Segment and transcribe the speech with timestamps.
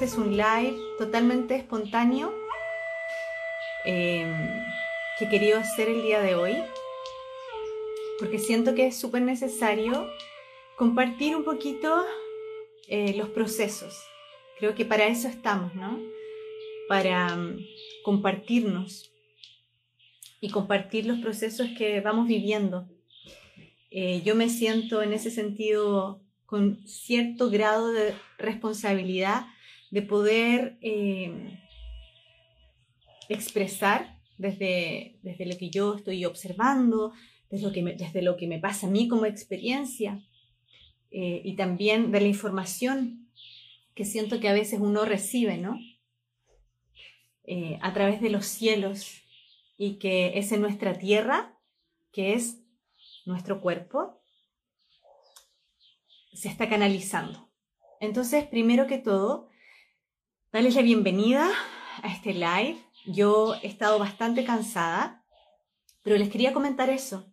[0.00, 2.34] Este es un live totalmente espontáneo
[3.84, 4.34] eh,
[5.18, 6.56] que he querido hacer el día de hoy
[8.18, 10.08] porque siento que es súper necesario
[10.74, 12.02] compartir un poquito
[12.88, 13.94] eh, los procesos.
[14.58, 16.00] Creo que para eso estamos, ¿no?
[16.88, 17.58] Para um,
[18.02, 19.12] compartirnos
[20.40, 22.88] y compartir los procesos que vamos viviendo.
[23.90, 29.44] Eh, yo me siento en ese sentido con cierto grado de responsabilidad
[29.90, 31.58] de poder eh,
[33.28, 37.12] expresar desde, desde lo que yo estoy observando,
[37.50, 40.24] desde lo que me, desde lo que me pasa a mí como experiencia
[41.10, 43.28] eh, y también de la información
[43.94, 45.78] que siento que a veces uno recibe, ¿no?
[47.44, 49.22] Eh, a través de los cielos
[49.76, 51.58] y que es en nuestra tierra,
[52.12, 52.62] que es
[53.26, 54.22] nuestro cuerpo,
[56.32, 57.50] se está canalizando.
[58.00, 59.49] Entonces, primero que todo,
[60.52, 61.48] darles la bienvenida
[62.02, 62.76] a este live.
[63.06, 65.24] Yo he estado bastante cansada,
[66.02, 67.32] pero les quería comentar eso,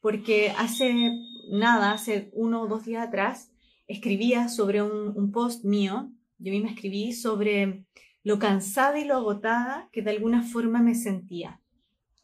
[0.00, 1.10] porque hace
[1.50, 3.50] nada, hace uno o dos días atrás,
[3.86, 7.84] escribía sobre un, un post mío, yo misma escribí sobre
[8.22, 11.60] lo cansada y lo agotada que de alguna forma me sentía,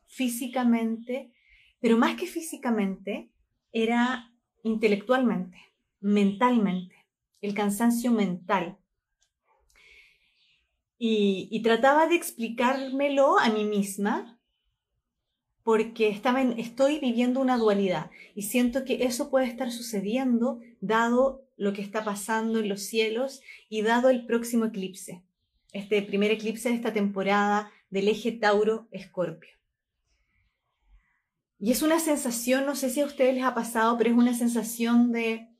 [0.06, 1.32] físicamente,
[1.80, 3.30] pero más que físicamente,
[3.72, 5.58] era intelectualmente
[6.00, 6.94] mentalmente,
[7.40, 8.78] el cansancio mental.
[10.96, 14.40] Y, trataba de explicármelo a mí misma
[15.62, 21.72] porque estaba estoy viviendo una dualidad y siento que eso puede estar sucediendo dado lo
[21.72, 25.24] que está pasando en los cielos y dado el próximo eclipse,
[25.72, 29.54] este primer eclipse de esta temporada del eje Tauro-Escorpio.
[31.58, 34.34] Y es una sensación, no sé si a ustedes les ha pasado, pero es una
[34.34, 35.53] sensación de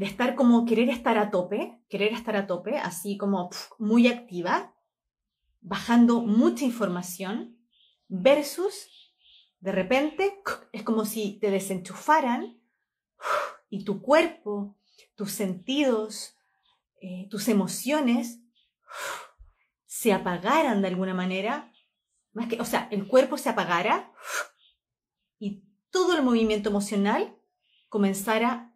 [0.00, 4.74] de estar como querer estar a tope, querer estar a tope, así como muy activa,
[5.60, 7.58] bajando mucha información,
[8.08, 8.88] versus
[9.58, 10.40] de repente
[10.72, 12.58] es como si te desenchufaran
[13.68, 14.78] y tu cuerpo,
[15.16, 16.34] tus sentidos,
[17.02, 18.40] eh, tus emociones
[19.84, 21.74] se apagaran de alguna manera,
[22.32, 24.10] más que, o sea, el cuerpo se apagara
[25.38, 27.36] y todo el movimiento emocional
[27.90, 28.69] comenzara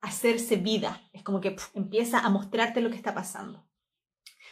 [0.00, 1.08] hacerse vida.
[1.12, 3.66] Es como que empieza a mostrarte lo que está pasando.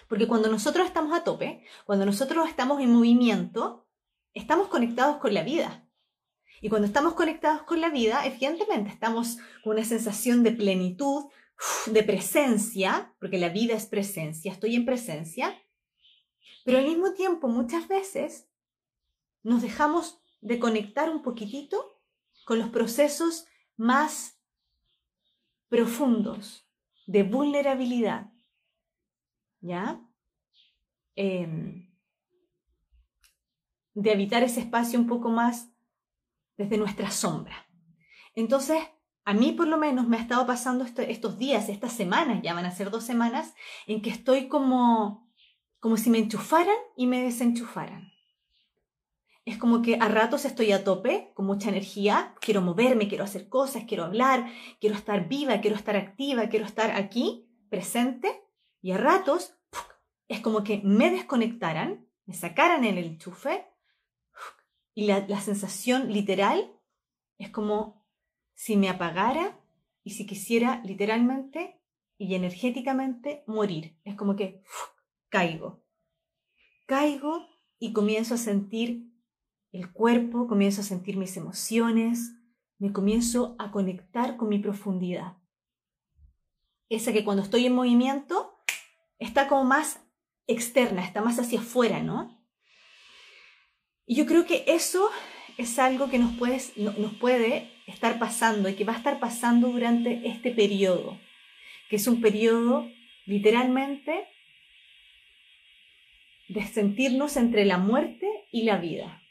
[0.09, 3.87] Porque cuando nosotros estamos a tope, cuando nosotros estamos en movimiento,
[4.35, 5.89] estamos conectados con la vida.
[6.61, 11.27] Y cuando estamos conectados con la vida, evidentemente estamos con una sensación de plenitud,
[11.87, 15.57] de presencia, porque la vida es presencia, estoy en presencia,
[16.65, 18.49] pero al mismo tiempo muchas veces
[19.43, 22.01] nos dejamos de conectar un poquitito
[22.45, 23.47] con los procesos
[23.77, 24.36] más
[25.69, 26.69] profundos
[27.07, 28.33] de vulnerabilidad,
[29.61, 30.01] ¿ya?
[31.15, 31.91] Em,
[33.95, 35.71] de habitar ese espacio un poco más
[36.57, 37.67] desde nuestra sombra.
[38.35, 38.83] Entonces,
[39.25, 42.67] a mí por lo menos me ha estado pasando estos días, estas semanas, ya van
[42.67, 43.55] a ser dos semanas,
[43.87, 45.31] en que estoy como,
[45.81, 48.16] como si me enchufaran y me desenchufaran
[49.47, 53.49] es como que a ratos estoy a tope, con mucha energía, quiero moverme, quiero hacer
[53.49, 58.43] cosas, quiero hablar, quiero estar viva, quiero estar activa, quiero estar aquí, presente,
[58.83, 59.57] y a ratos
[60.27, 63.69] es como que me desconectaran, me sacaran el enchufe,
[64.95, 66.73] y la, la sensación literal
[67.39, 68.05] es como
[68.55, 69.61] si me apagara
[70.03, 71.81] y si quisiera literalmente
[72.19, 73.97] y energéticamente morir.
[74.03, 74.65] Es como que
[75.29, 75.85] caigo.
[76.87, 77.47] Caigo
[77.79, 79.16] y comienzo a sentir
[79.77, 82.33] el cuerpo, comienzo a sentir mis emociones,
[82.79, 85.37] me comienzo a conectar con mi profundidad.
[86.89, 88.59] Esa que cuando estoy en movimiento
[89.19, 90.01] está como más
[90.47, 92.43] externa, está más hacia afuera, ¿no?
[94.07, 95.11] Y yo creo que eso
[95.59, 96.33] es algo que nos
[96.77, 101.19] nos puede estar pasando y que va a estar pasando durante este periodo,
[101.91, 102.89] que es un periodo
[103.27, 104.27] literalmente
[106.49, 109.23] de sentirnos entre la muerte y la vida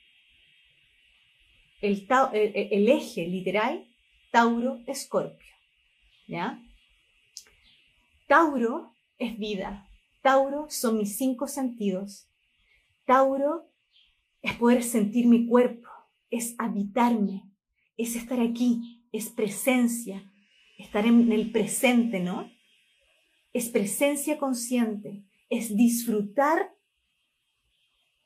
[1.81, 3.87] el, eje literal
[4.31, 5.53] Tauro-Escorpio.
[6.27, 6.61] ¿Ya?
[8.27, 9.87] Tauro es vida.
[10.21, 12.27] Tauro son mis cinco sentidos.
[13.05, 13.69] Tauro
[14.41, 15.87] es poder sentir mi cuerpo,
[16.29, 17.43] es habitarme,
[17.97, 20.31] es estar aquí, es presencia,
[20.77, 22.51] estar en el presente, ¿no?
[23.53, 26.71] Es presencia consciente, es disfrutar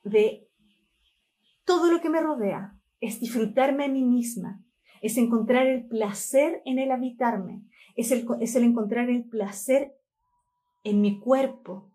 [0.04, 0.50] de
[1.66, 4.64] todo lo que me rodea, es disfrutarme a mí misma,
[5.02, 7.62] es encontrar el placer en el habitarme,
[7.96, 9.96] es el, es el encontrar el placer
[10.84, 11.92] en mi cuerpo,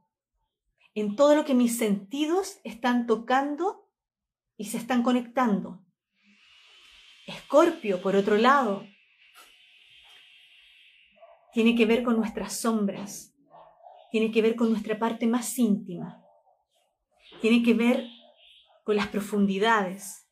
[0.95, 3.89] en todo lo que mis sentidos están tocando
[4.57, 5.85] y se están conectando.
[7.27, 8.87] Escorpio, por otro lado,
[11.53, 13.35] tiene que ver con nuestras sombras,
[14.11, 16.23] tiene que ver con nuestra parte más íntima,
[17.41, 18.07] tiene que ver
[18.85, 20.24] con las profundidades,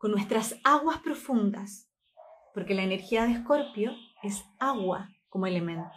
[0.00, 1.86] con nuestras aguas profundas,
[2.54, 3.92] porque la energía de Escorpio
[4.22, 5.92] es agua como elemento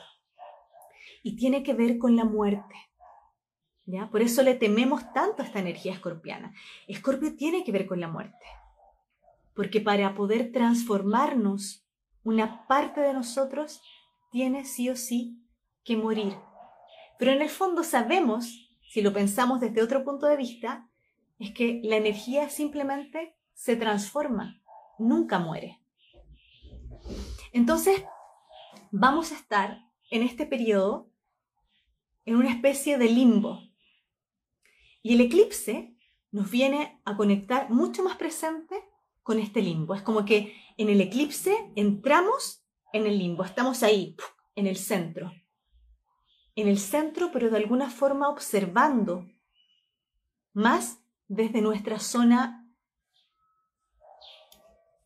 [1.23, 2.75] y tiene que ver con la muerte.
[3.85, 4.09] ¿ya?
[4.09, 6.53] Por eso le tememos tanto a esta energía escorpiana.
[6.85, 8.45] Escorpio tiene que ver con la muerte,
[9.55, 11.87] porque para poder transformarnos,
[12.25, 13.81] una parte de nosotros
[14.31, 15.41] tiene sí o sí
[15.85, 16.35] que morir.
[17.17, 20.89] Pero en el fondo sabemos, si lo pensamos desde otro punto de vista,
[21.39, 24.61] es que la energía simplemente se transforma,
[24.97, 25.79] nunca muere.
[27.51, 28.03] Entonces,
[28.91, 31.09] vamos a estar en este periodo
[32.25, 33.59] en una especie de limbo.
[35.01, 35.95] Y el eclipse
[36.31, 38.75] nos viene a conectar mucho más presente
[39.21, 39.95] con este limbo.
[39.95, 44.15] Es como que en el eclipse entramos en el limbo, estamos ahí,
[44.55, 45.31] en el centro.
[46.55, 49.27] En el centro, pero de alguna forma observando
[50.53, 52.62] más desde nuestra zona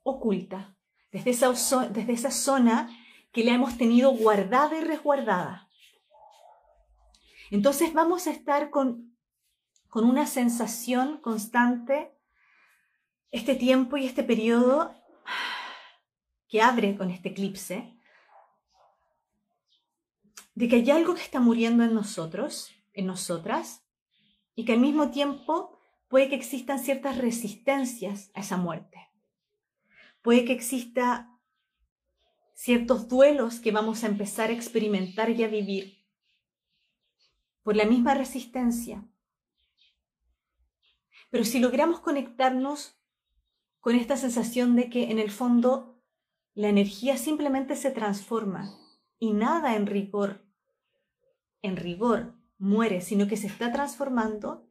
[0.09, 0.75] oculta,
[1.11, 1.51] desde esa,
[1.89, 2.89] desde esa zona
[3.31, 5.69] que la hemos tenido guardada y resguardada.
[7.51, 9.15] Entonces vamos a estar con,
[9.89, 12.11] con una sensación constante
[13.31, 14.95] este tiempo y este periodo
[16.47, 17.93] que abre con este eclipse,
[20.55, 23.85] de que hay algo que está muriendo en nosotros, en nosotras,
[24.55, 29.06] y que al mismo tiempo puede que existan ciertas resistencias a esa muerte.
[30.27, 31.39] Puede que exista
[32.53, 36.05] ciertos duelos que vamos a empezar a experimentar y a vivir
[37.63, 39.07] por la misma resistencia.
[41.29, 42.99] Pero si logramos conectarnos
[43.79, 46.03] con esta sensación de que en el fondo
[46.55, 48.77] la energía simplemente se transforma
[49.19, 50.45] y nada en rigor,
[51.61, 54.69] en rigor muere, sino que se está transformando,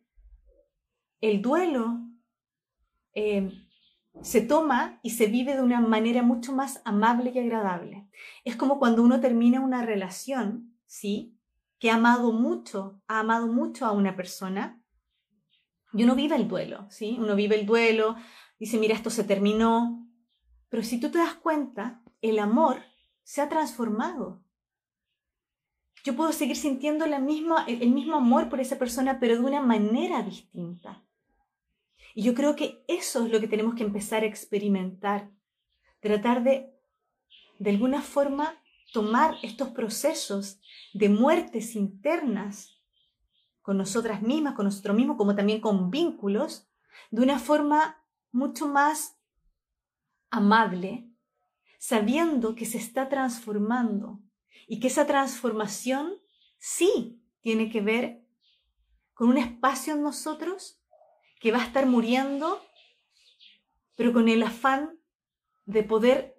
[1.23, 1.99] el duelo
[3.14, 3.66] eh,
[4.23, 8.09] se toma y se vive de una manera mucho más amable y agradable.
[8.45, 11.39] Es como cuando uno termina una relación, ¿sí?
[11.79, 14.83] Que ha amado mucho, ha amado mucho a una persona,
[15.93, 17.17] y uno vive el duelo, ¿sí?
[17.19, 18.17] Uno vive el duelo,
[18.59, 20.07] dice, mira, esto se terminó,
[20.69, 22.83] pero si tú te das cuenta, el amor
[23.23, 24.43] se ha transformado.
[26.05, 31.06] Yo puedo seguir sintiendo el mismo amor por esa persona, pero de una manera distinta.
[32.17, 35.31] Y yo creo que eso es lo que tenemos que empezar a experimentar.
[36.01, 36.75] Tratar de,
[37.59, 38.59] de alguna forma,
[38.95, 40.59] tomar estos procesos
[40.95, 42.81] de muertes internas
[43.61, 46.67] con nosotras mismas, con nosotros mismos, como también con vínculos,
[47.11, 48.03] de una forma
[48.33, 49.19] mucho más
[50.31, 51.11] amable,
[51.79, 54.23] sabiendo que se está transformando
[54.67, 56.15] y que esa transformación
[56.57, 58.27] sí tiene que ver
[59.12, 60.81] con un espacio en nosotros
[61.40, 62.62] que va a estar muriendo,
[63.95, 64.99] pero con el afán
[65.64, 66.37] de poder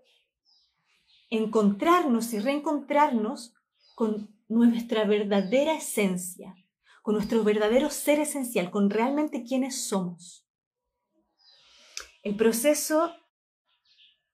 [1.30, 3.54] encontrarnos y reencontrarnos
[3.96, 6.56] con nuestra verdadera esencia,
[7.02, 10.48] con nuestro verdadero ser esencial, con realmente quienes somos.
[12.24, 13.14] El proceso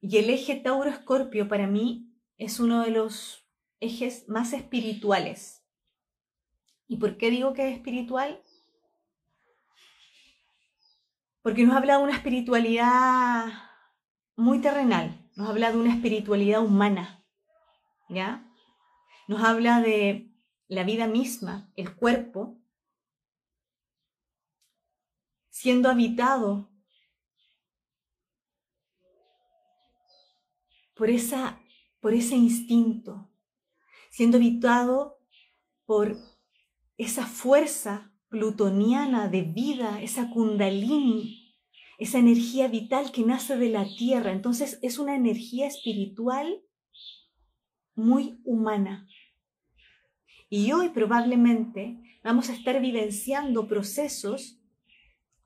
[0.01, 3.47] y el eje Tauro-Escorpio para mí es uno de los
[3.79, 5.63] ejes más espirituales.
[6.87, 8.43] ¿Y por qué digo que es espiritual?
[11.43, 13.51] Porque nos habla de una espiritualidad
[14.37, 17.25] muy terrenal, nos habla de una espiritualidad humana,
[18.07, 18.49] ¿ya?
[19.27, 20.33] Nos habla de
[20.67, 22.61] la vida misma, el cuerpo,
[25.49, 26.71] siendo habitado
[30.95, 31.59] por, esa,
[31.99, 33.29] por ese instinto,
[34.09, 35.19] siendo habitado
[35.85, 36.15] por
[36.95, 41.55] esa fuerza plutoniana de vida, esa kundalini,
[41.99, 44.31] esa energía vital que nace de la tierra.
[44.31, 46.63] Entonces es una energía espiritual
[47.93, 49.07] muy humana.
[50.49, 54.59] Y hoy probablemente vamos a estar vivenciando procesos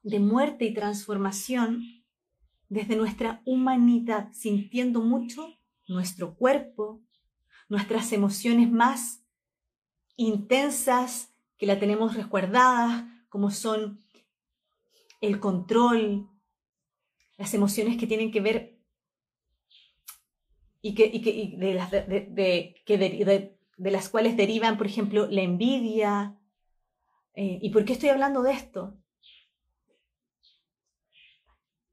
[0.02, 1.84] de muerte y transformación
[2.70, 5.46] desde nuestra humanidad, sintiendo mucho
[5.90, 7.02] nuestro cuerpo,
[7.68, 9.26] nuestras emociones más
[10.16, 14.04] intensas que la tenemos resguardadas, como son
[15.22, 16.30] el control,
[17.38, 18.78] las emociones que tienen que ver
[20.82, 21.10] y que,
[22.30, 26.40] de, que de las cuales derivan, por ejemplo, la envidia.
[27.34, 28.98] Eh, ¿Y por qué estoy hablando de esto?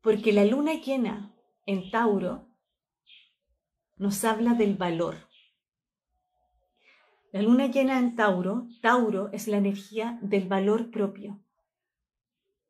[0.00, 1.35] Porque la luna llena
[1.66, 2.49] en Tauro
[3.97, 5.16] nos habla del valor.
[7.35, 11.43] La luna llena en Tauro, Tauro es la energía del valor propio.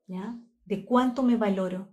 [0.06, 0.40] ¿Ya?
[0.64, 1.90] De cuánto me valoro.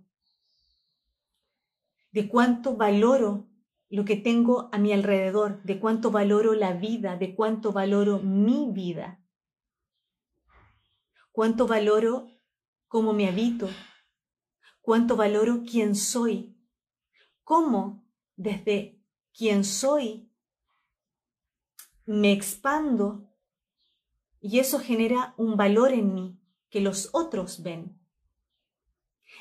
[2.12, 3.46] De cuánto valoro
[3.90, 8.70] lo que tengo a mi alrededor, de cuánto valoro la vida, de cuánto valoro mi
[8.72, 9.22] vida.
[11.30, 12.30] Cuánto valoro
[12.88, 13.68] cómo me habito,
[14.80, 16.56] cuánto valoro quién soy,
[17.44, 20.31] cómo desde quién soy
[22.12, 23.26] me expando
[24.40, 26.38] y eso genera un valor en mí
[26.68, 27.98] que los otros ven.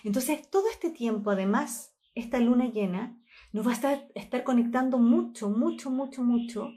[0.03, 5.49] Entonces, todo este tiempo, además, esta luna llena nos va a estar, estar conectando mucho,
[5.49, 6.71] mucho, mucho, mucho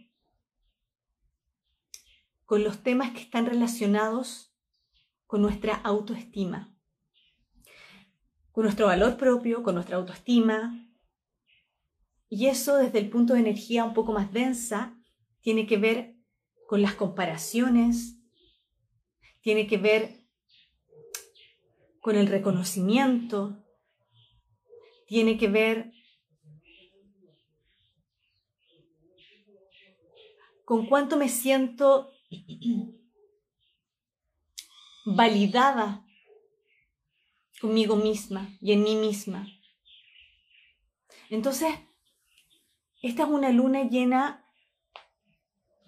[2.45, 4.53] con los temas que están relacionados
[5.27, 6.77] con nuestra autoestima,
[8.51, 10.89] con nuestro valor propio, con nuestra autoestima.
[12.29, 14.94] Y eso desde el punto de energía un poco más densa
[15.45, 16.17] tiene que ver
[16.67, 18.17] con las comparaciones,
[19.43, 20.25] tiene que ver
[22.01, 23.63] con el reconocimiento,
[25.07, 25.93] tiene que ver
[30.65, 32.11] con cuánto me siento
[35.05, 36.07] validada
[37.61, 39.47] conmigo misma y en mí misma.
[41.29, 41.69] Entonces,
[43.03, 44.44] esta es una luna llena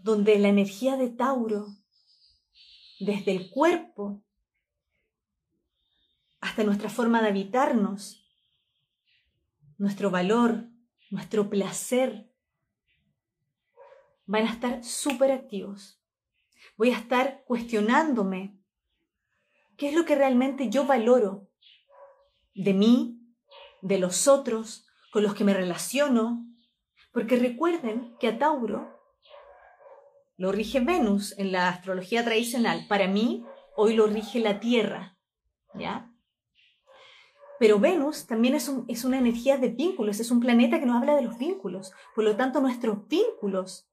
[0.06, 1.66] donde la energía de Tauro,
[3.00, 4.22] desde el cuerpo
[6.40, 8.24] hasta nuestra forma de habitarnos,
[9.78, 10.68] nuestro valor,
[11.10, 12.32] nuestro placer,
[14.26, 16.00] van a estar súper activos.
[16.76, 18.62] Voy a estar cuestionándome
[19.76, 21.50] qué es lo que realmente yo valoro
[22.54, 23.20] de mí,
[23.82, 26.46] de los otros, con los que me relaciono,
[27.12, 28.95] porque recuerden que a Tauro
[30.36, 32.86] lo rige Venus en la astrología tradicional.
[32.88, 33.44] Para mí,
[33.76, 35.18] hoy lo rige la Tierra,
[35.74, 36.12] ¿ya?
[37.58, 41.16] Pero Venus también es, es una energía de vínculos, es un planeta que nos habla
[41.16, 41.92] de los vínculos.
[42.14, 43.88] Por lo tanto, nuestros vínculos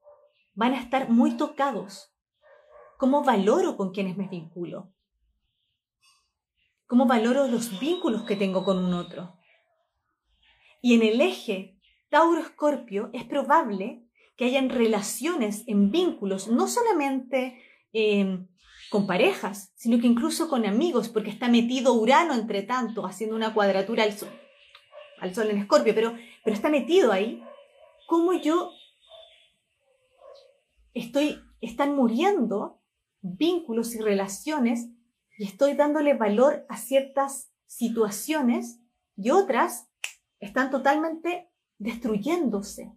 [0.53, 2.13] van a estar muy tocados.
[2.97, 4.93] ¿Cómo valoro con quienes me vinculo?
[6.87, 9.37] ¿Cómo valoro los vínculos que tengo con un otro?
[10.81, 14.02] Y en el eje Tauro-Escorpio es probable
[14.35, 17.61] que hayan relaciones en vínculos, no solamente
[17.93, 18.47] em,
[18.89, 23.53] con parejas, sino que incluso con amigos, porque está metido Urano entre tanto, haciendo una
[23.53, 24.29] cuadratura al Sol,
[25.19, 27.43] al sol en Escorpio, pero, pero está metido ahí.
[28.07, 28.71] ¿Cómo yo
[30.93, 32.81] estoy, están muriendo
[33.21, 34.89] vínculos y relaciones
[35.37, 38.79] y estoy dándole valor a ciertas situaciones
[39.15, 39.89] y otras
[40.39, 42.91] están totalmente destruyéndose.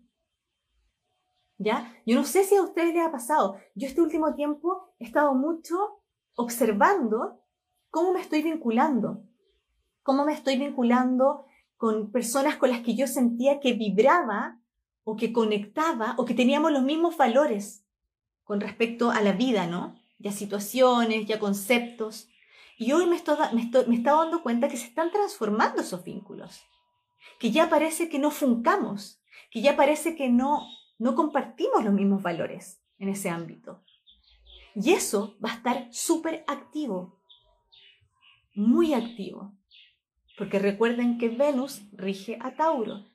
[1.59, 1.95] ¿Ya?
[2.05, 3.57] Yo no sé si a ustedes les ha pasado.
[3.75, 6.03] Yo este último tiempo he estado mucho
[6.35, 7.41] observando
[7.91, 9.23] cómo me estoy vinculando,
[10.03, 11.47] cómo me estoy vinculando
[11.77, 14.61] con personas con las que yo sentía que vibraba
[15.05, 17.85] o que conectaba o que teníamos los mismos valores
[18.45, 20.01] con respecto a la vida, ¿no?
[20.19, 22.29] Ya situaciones, ya conceptos.
[22.79, 26.05] Y hoy me, estoy, me, estoy, me estaba dando cuenta que se están transformando esos
[26.05, 26.61] vínculos,
[27.39, 29.21] que ya parece que no funcamos,
[29.51, 30.67] que ya parece que no
[30.99, 33.83] no compartimos los mismos valores en ese ámbito.
[34.75, 37.19] Y eso va a estar súper activo,
[38.55, 39.55] muy activo,
[40.37, 43.07] porque recuerden que Venus rige a Tauro.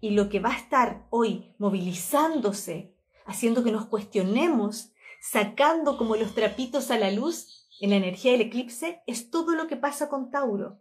[0.00, 2.94] Y lo que va a estar hoy movilizándose,
[3.24, 8.42] haciendo que nos cuestionemos, sacando como los trapitos a la luz en la energía del
[8.42, 10.80] eclipse, es todo lo que pasa con Tauro.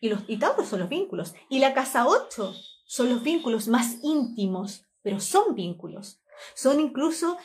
[0.00, 1.34] Y, los, y Tauro son los vínculos.
[1.48, 2.52] Y la casa 8
[2.84, 6.22] son los vínculos más íntimos, pero son vínculos.
[6.54, 7.36] Son incluso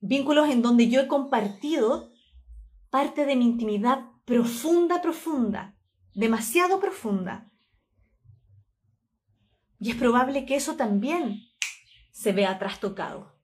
[0.00, 2.12] vínculos en donde yo he compartido
[2.90, 5.76] parte de mi intimidad profunda, profunda,
[6.14, 7.50] demasiado profunda.
[9.80, 11.42] Y es probable que eso también
[12.10, 13.38] se vea trastocado.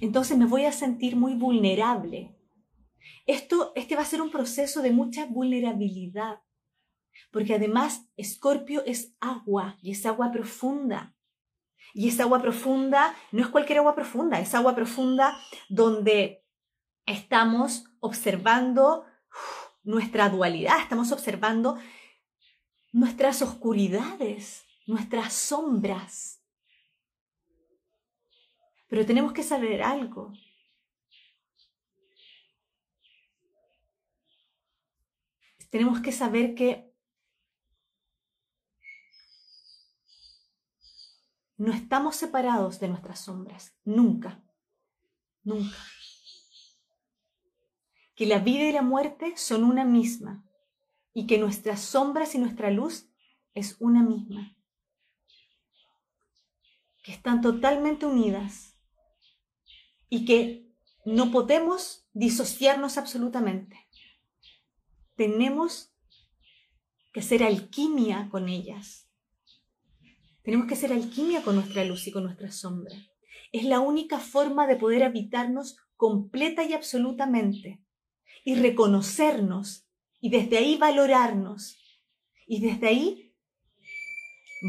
[0.00, 2.36] Entonces me voy a sentir muy vulnerable.
[3.26, 6.40] Esto, este va a ser un proceso de mucha vulnerabilidad,
[7.30, 11.14] porque además Escorpio es agua y es agua profunda.
[11.92, 15.36] Y esa agua profunda no es cualquier agua profunda, es agua profunda
[15.68, 16.44] donde
[17.06, 19.04] estamos observando
[19.82, 21.78] nuestra dualidad, estamos observando
[22.92, 26.40] nuestras oscuridades, nuestras sombras.
[28.88, 30.32] Pero tenemos que saber algo.
[35.70, 36.93] Tenemos que saber que
[41.56, 44.42] no estamos separados de nuestras sombras, nunca,
[45.42, 45.76] nunca.
[48.16, 50.44] Que la vida y la muerte son una misma
[51.12, 53.08] y que nuestras sombras y nuestra luz
[53.54, 54.56] es una misma.
[57.02, 58.76] Que están totalmente unidas
[60.08, 60.64] y que
[61.04, 63.88] no podemos disociarnos absolutamente.
[65.16, 65.92] Tenemos
[67.12, 69.03] que hacer alquimia con ellas.
[70.44, 72.94] Tenemos que hacer alquimia con nuestra luz y con nuestra sombra.
[73.50, 77.80] Es la única forma de poder habitarnos completa y absolutamente
[78.44, 79.86] y reconocernos
[80.20, 81.78] y desde ahí valorarnos.
[82.46, 83.34] Y desde ahí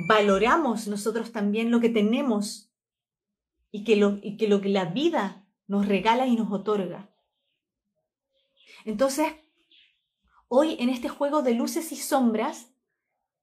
[0.07, 2.71] valoramos nosotros también lo que tenemos
[3.69, 7.13] y que lo, y que, lo que la vida nos regala y nos otorga.
[8.85, 9.27] Entonces,
[10.47, 12.74] hoy en este juego de luces y sombras,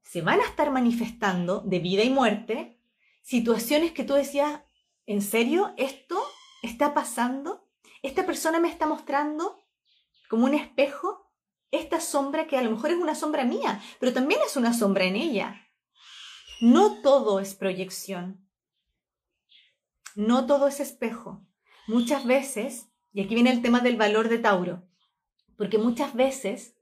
[0.03, 2.79] se van a estar manifestando de vida y muerte
[3.23, 4.63] situaciones que tú decías,
[5.07, 6.23] ¿en serio esto
[6.63, 7.69] está pasando?
[8.03, 9.59] ¿Esta persona me está mostrando
[10.29, 11.33] como un espejo
[11.71, 15.05] esta sombra que a lo mejor es una sombra mía, pero también es una sombra
[15.05, 15.69] en ella?
[16.61, 18.49] No todo es proyección.
[20.15, 21.47] No todo es espejo.
[21.87, 24.87] Muchas veces, y aquí viene el tema del valor de Tauro,
[25.57, 26.77] porque muchas veces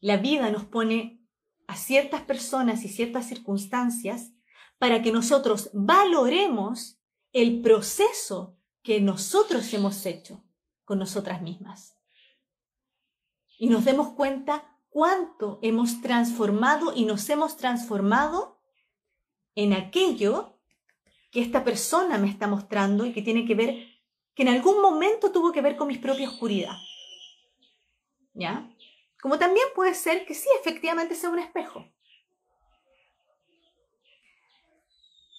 [0.00, 1.23] la vida nos pone
[1.66, 4.32] a ciertas personas y ciertas circunstancias
[4.78, 7.00] para que nosotros valoremos
[7.32, 10.44] el proceso que nosotros hemos hecho
[10.84, 11.96] con nosotras mismas.
[13.58, 18.60] Y nos demos cuenta cuánto hemos transformado y nos hemos transformado
[19.54, 20.60] en aquello
[21.30, 23.88] que esta persona me está mostrando y que tiene que ver,
[24.34, 26.76] que en algún momento tuvo que ver con mi propia oscuridad.
[28.34, 28.70] ¿Ya?
[29.24, 31.90] Como también puede ser que sí, efectivamente sea un espejo.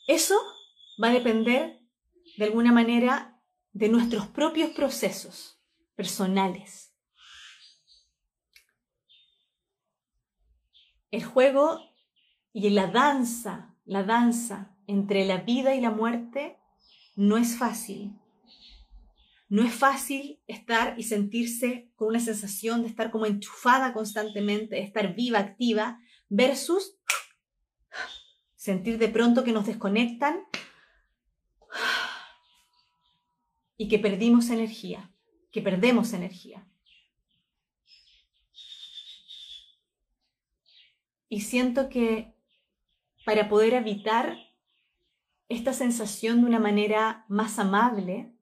[0.07, 0.35] Eso
[0.99, 1.81] va a depender,
[2.35, 3.39] de alguna manera,
[3.73, 5.61] de nuestros propios procesos
[5.93, 6.95] personales.
[11.11, 11.79] El juego
[12.53, 16.57] y la danza, la danza entre la vida y la muerte
[17.15, 18.19] no es fácil.
[19.47, 24.81] No es fácil estar y sentirse con una sensación de estar como enchufada constantemente, de
[24.81, 26.97] estar viva, activa, versus
[28.55, 30.39] sentir de pronto que nos desconectan
[33.77, 35.11] y que perdimos energía,
[35.51, 36.67] que perdemos energía.
[41.29, 42.33] Y siento que
[43.25, 44.37] para poder habitar
[45.49, 48.34] esta sensación de una manera más amable,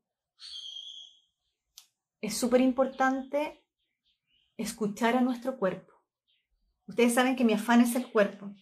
[2.23, 3.61] es súper importante
[4.55, 5.93] escuchar a nuestro cuerpo.
[6.87, 8.55] Ustedes saben que mi afán es el cuerpo,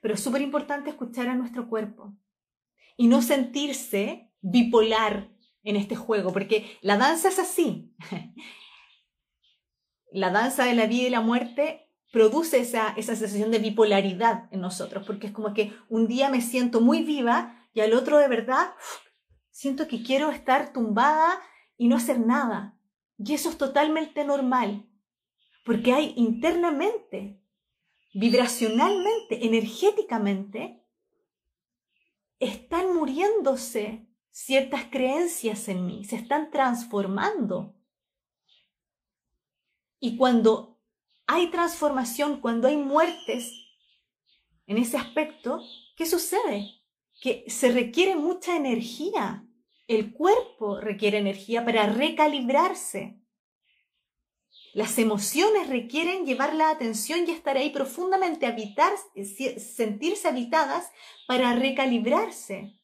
[0.00, 2.14] pero es súper importante escuchar a nuestro cuerpo
[2.96, 5.32] y no sentirse bipolar
[5.64, 7.92] en este juego, porque la danza es así.
[10.14, 14.60] La danza de la vida y la muerte produce esa, esa sensación de bipolaridad en
[14.60, 18.28] nosotros, porque es como que un día me siento muy viva y al otro de
[18.28, 18.74] verdad
[19.50, 21.40] siento que quiero estar tumbada
[21.78, 22.76] y no hacer nada.
[23.24, 24.88] Y eso es totalmente normal,
[25.64, 27.40] porque hay internamente,
[28.14, 30.84] vibracionalmente, energéticamente,
[32.38, 37.76] están muriéndose ciertas creencias en mí, se están transformando.
[40.00, 40.80] Y cuando
[41.26, 43.52] hay transformación, cuando hay muertes
[44.66, 45.60] en ese aspecto,
[45.96, 46.82] ¿qué sucede?
[47.22, 49.46] que se requiere mucha energía.
[49.86, 53.18] El cuerpo requiere energía para recalibrarse.
[54.74, 58.92] Las emociones requieren llevar la atención y estar ahí profundamente, habitar,
[59.58, 60.90] sentirse habitadas
[61.26, 62.80] para recalibrarse.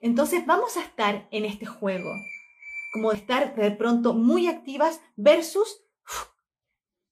[0.00, 2.10] Entonces vamos a estar en este juego,
[2.92, 5.82] como estar de pronto muy activas versus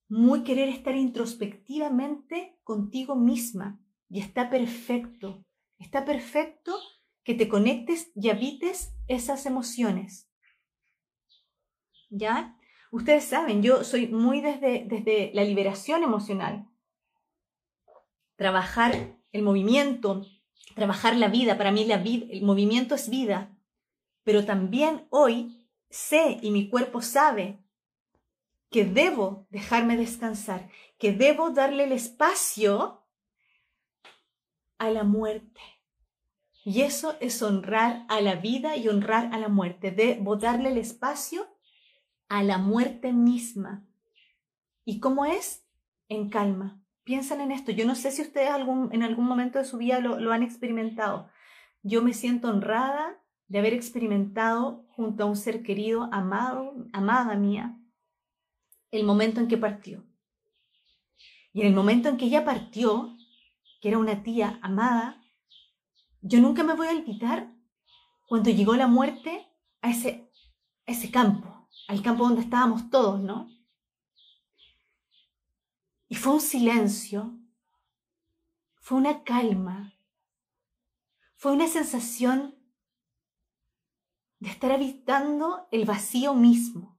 [0.08, 3.80] muy querer estar introspectivamente contigo misma.
[4.08, 5.44] Y está perfecto.
[5.78, 6.78] Está perfecto
[7.26, 10.30] que te conectes y habites esas emociones.
[12.08, 12.56] ¿Ya?
[12.92, 16.68] Ustedes saben, yo soy muy desde, desde la liberación emocional.
[18.36, 20.24] Trabajar el movimiento,
[20.76, 21.58] trabajar la vida.
[21.58, 23.58] Para mí la vida, el movimiento es vida.
[24.22, 27.58] Pero también hoy sé y mi cuerpo sabe
[28.70, 33.04] que debo dejarme descansar, que debo darle el espacio
[34.78, 35.75] a la muerte.
[36.66, 40.78] Y eso es honrar a la vida y honrar a la muerte, de darle el
[40.78, 41.46] espacio
[42.28, 43.86] a la muerte misma.
[44.84, 45.64] ¿Y cómo es?
[46.08, 46.82] En calma.
[47.04, 47.70] Piensan en esto.
[47.70, 50.42] Yo no sé si ustedes algún, en algún momento de su vida lo, lo han
[50.42, 51.30] experimentado.
[51.84, 57.78] Yo me siento honrada de haber experimentado junto a un ser querido, amado, amada mía,
[58.90, 60.04] el momento en que partió.
[61.52, 63.16] Y en el momento en que ella partió,
[63.80, 65.22] que era una tía amada,
[66.28, 67.54] yo nunca me voy a olvidar
[68.26, 69.48] cuando llegó la muerte
[69.80, 70.28] a ese,
[70.84, 73.48] ese campo, al campo donde estábamos todos, ¿no?
[76.08, 77.38] Y fue un silencio,
[78.80, 79.94] fue una calma,
[81.36, 82.56] fue una sensación
[84.40, 86.98] de estar habitando el vacío mismo,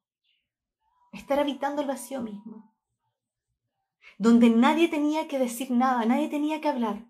[1.11, 2.73] estar habitando el vacío mismo,
[4.17, 7.06] donde nadie tenía que decir nada, nadie tenía que hablar.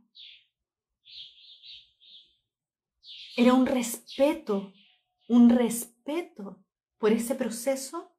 [3.37, 4.73] Era un respeto,
[5.29, 6.65] un respeto
[6.97, 8.11] por ese proceso.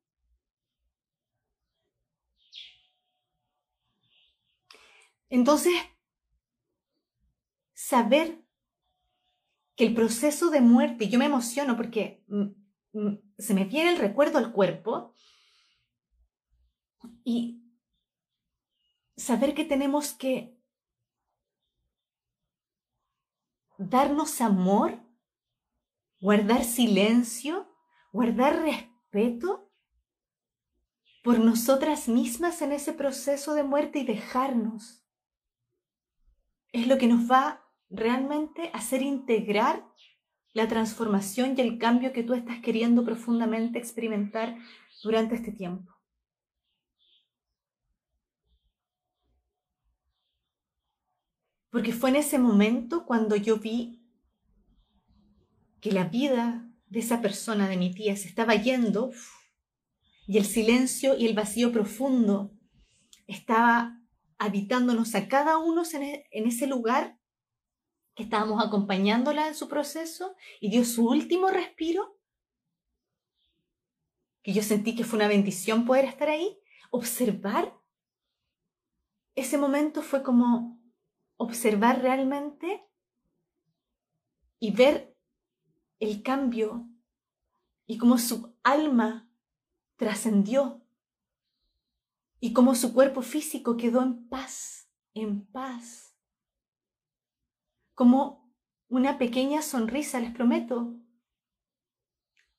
[5.29, 5.75] Entonces,
[7.75, 8.45] saber
[9.75, 12.25] que el proceso de muerte, yo me emociono porque
[13.39, 15.15] se me viene el recuerdo al cuerpo
[17.25, 17.61] y
[19.17, 20.57] saber que tenemos que
[23.79, 25.08] darnos amor,
[26.21, 27.69] guardar silencio,
[28.13, 29.71] guardar respeto
[31.23, 35.05] por nosotras mismas en ese proceso de muerte y dejarnos.
[36.73, 39.85] Es lo que nos va realmente hacer integrar
[40.53, 44.57] la transformación y el cambio que tú estás queriendo profundamente experimentar
[45.03, 45.95] durante este tiempo.
[51.71, 53.98] Porque fue en ese momento cuando yo vi
[55.81, 59.11] que la vida de esa persona, de mi tía, se estaba yendo
[60.27, 62.53] y el silencio y el vacío profundo
[63.27, 64.01] estaba
[64.39, 67.19] habitándonos a cada uno en, ese lugar
[68.15, 72.19] que estábamos acompañándola en su proceso y dio su último respiro,
[74.43, 76.59] que yo sentí que fue una bendición poder estar ahí,
[76.91, 77.79] observar
[79.39, 80.81] ese momento fue como
[81.37, 82.85] observar realmente
[84.59, 85.17] y ver
[85.99, 86.89] el cambio
[87.87, 89.31] y cómo su alma
[89.97, 90.85] trascendió
[92.41, 96.09] y cómo su cuerpo físico quedó en paz, en paz
[97.99, 98.49] como
[98.89, 100.95] una pequeña sonrisa, les prometo,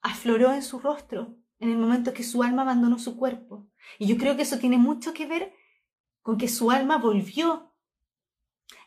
[0.02, 3.69] afloró en su rostro en el momento que su alma abandonó su cuerpo.
[3.99, 5.54] Y yo creo que eso tiene mucho que ver
[6.21, 7.73] con que su alma volvió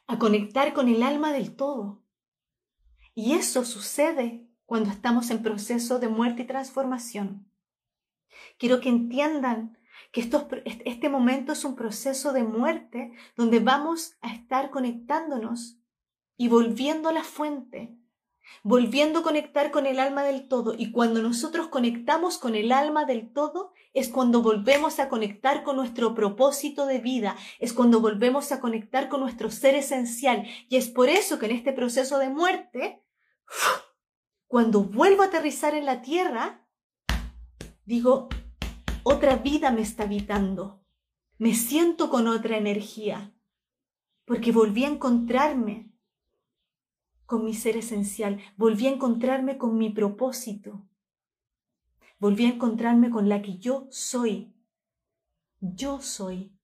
[0.07, 2.02] a conectar con el alma del todo.
[3.15, 7.47] Y eso sucede cuando estamos en proceso de muerte y transformación.
[8.59, 9.77] Quiero que entiendan
[10.13, 10.29] que
[10.85, 15.79] este momento es un proceso de muerte donde vamos a estar conectándonos
[16.37, 17.95] y volviendo a la fuente,
[18.63, 20.75] volviendo a conectar con el alma del todo.
[20.77, 25.77] Y cuando nosotros conectamos con el alma del todo, es cuando volvemos a conectar con
[25.77, 30.47] nuestro propósito de vida, es cuando volvemos a conectar con nuestro ser esencial.
[30.69, 33.02] Y es por eso que en este proceso de muerte,
[34.47, 36.69] cuando vuelvo a aterrizar en la tierra,
[37.85, 38.29] digo,
[39.03, 40.85] otra vida me está habitando.
[41.39, 43.35] Me siento con otra energía,
[44.27, 45.91] porque volví a encontrarme
[47.27, 50.87] con mi ser esencial, volví a encontrarme con mi propósito,
[52.19, 54.55] volví a encontrarme con la que yo soy.
[55.61, 56.55] Yo soy.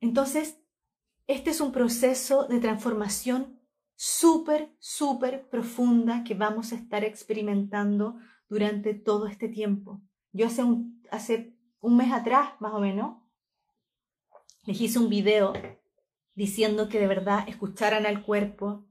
[0.00, 0.58] Entonces,
[1.26, 3.60] este es un proceso de transformación
[3.96, 8.16] súper, súper profunda que vamos a estar experimentando
[8.48, 10.02] durante todo este tiempo.
[10.32, 13.16] Yo hace un, hace un mes atrás, más o menos,
[14.66, 15.52] les hice un video
[16.34, 18.84] diciendo que de verdad escucharan al cuerpo,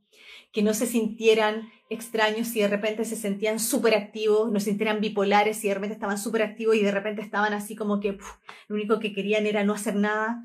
[0.51, 5.01] que no se sintieran extraños si de repente se sentían súper activos, no se sintieran
[5.01, 8.17] bipolares si de repente estaban súper activos y de repente estaban así como que
[8.67, 10.43] lo único que querían era no hacer nada.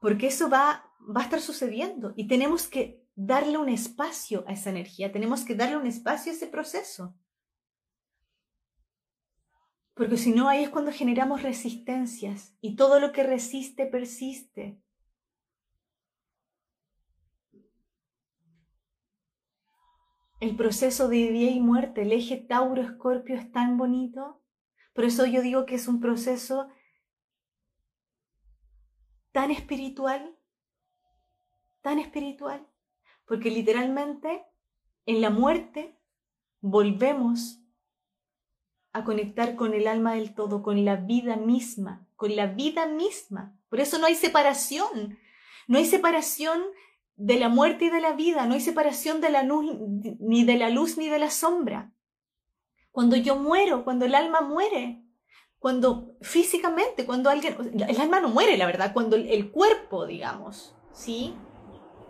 [0.00, 4.70] Porque eso va, va a estar sucediendo y tenemos que darle un espacio a esa
[4.70, 7.14] energía, tenemos que darle un espacio a ese proceso.
[9.94, 14.80] Porque si no, ahí es cuando generamos resistencias y todo lo que resiste persiste.
[20.40, 24.40] El proceso de vida y muerte, el eje Tauro-Escorpio es tan bonito.
[24.94, 26.68] Por eso yo digo que es un proceso
[29.32, 30.36] tan espiritual,
[31.82, 32.66] tan espiritual,
[33.26, 34.44] porque literalmente
[35.06, 35.96] en la muerte
[36.60, 37.60] volvemos
[38.92, 43.56] a conectar con el alma del todo, con la vida misma, con la vida misma.
[43.68, 45.18] Por eso no hay separación,
[45.68, 46.60] no hay separación
[47.16, 49.76] de la muerte y de la vida, no hay separación de la luz,
[50.18, 51.92] ni de la luz ni de la sombra.
[52.90, 55.04] Cuando yo muero, cuando el alma muere,
[55.60, 57.54] cuando físicamente, cuando alguien,
[57.86, 61.34] el alma no muere, la verdad, cuando el, cuerpo, digamos, ¿sí?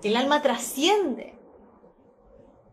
[0.05, 1.37] El alma trasciende.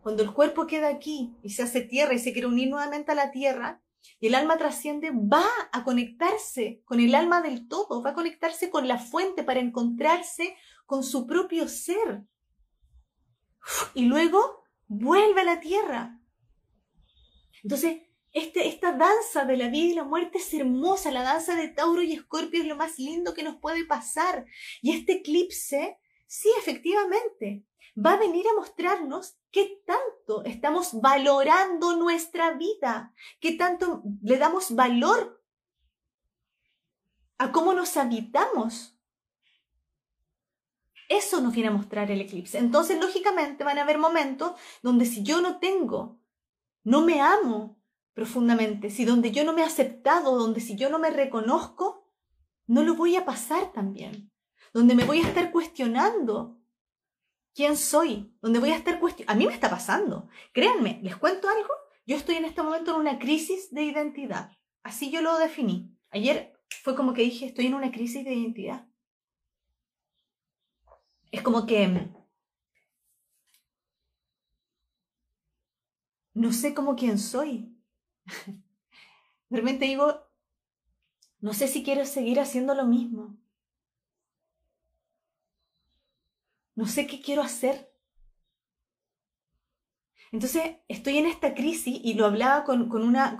[0.02, 3.16] Cuando el cuerpo queda aquí y se hace tierra y se quiere unir nuevamente a
[3.16, 3.82] la tierra,
[4.20, 8.70] y el alma trasciende, va a conectarse con el alma del todo, va a conectarse
[8.70, 12.22] con la fuente para encontrarse con su propio ser.
[13.94, 16.20] Y luego vuelve a la tierra.
[17.64, 18.02] Entonces,
[18.38, 21.10] este, esta danza de la vida y la muerte es hermosa.
[21.10, 24.46] La danza de Tauro y Escorpio es lo más lindo que nos puede pasar.
[24.80, 32.52] Y este eclipse, sí, efectivamente, va a venir a mostrarnos qué tanto estamos valorando nuestra
[32.52, 35.42] vida, qué tanto le damos valor
[37.38, 38.96] a cómo nos habitamos.
[41.08, 42.58] Eso nos viene a mostrar el eclipse.
[42.58, 46.20] Entonces, lógicamente, van a haber momentos donde si yo no tengo,
[46.84, 47.77] no me amo
[48.18, 52.10] profundamente, si donde yo no me he aceptado, donde si yo no me reconozco,
[52.66, 54.32] no lo voy a pasar también.
[54.74, 56.58] Donde me voy a estar cuestionando
[57.54, 59.32] quién soy, donde voy a estar cuestionando.
[59.32, 60.28] A mí me está pasando.
[60.52, 61.72] Créanme, les cuento algo.
[62.06, 64.50] Yo estoy en este momento en una crisis de identidad.
[64.82, 65.96] Así yo lo definí.
[66.10, 68.88] Ayer fue como que dije, estoy en una crisis de identidad.
[71.30, 72.10] Es como que
[76.34, 77.67] no sé cómo quién soy.
[79.48, 80.28] De repente digo,
[81.40, 83.36] no sé si quiero seguir haciendo lo mismo.
[86.74, 87.90] No sé qué quiero hacer.
[90.30, 93.38] Entonces estoy en esta crisis y lo hablaba con, una,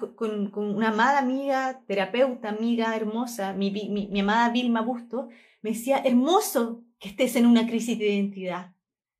[0.86, 5.28] amada amiga, terapeuta, amiga hermosa, mi, mi, amada Vilma Busto,
[5.60, 8.74] me decía, hermoso que estés en una crisis de identidad.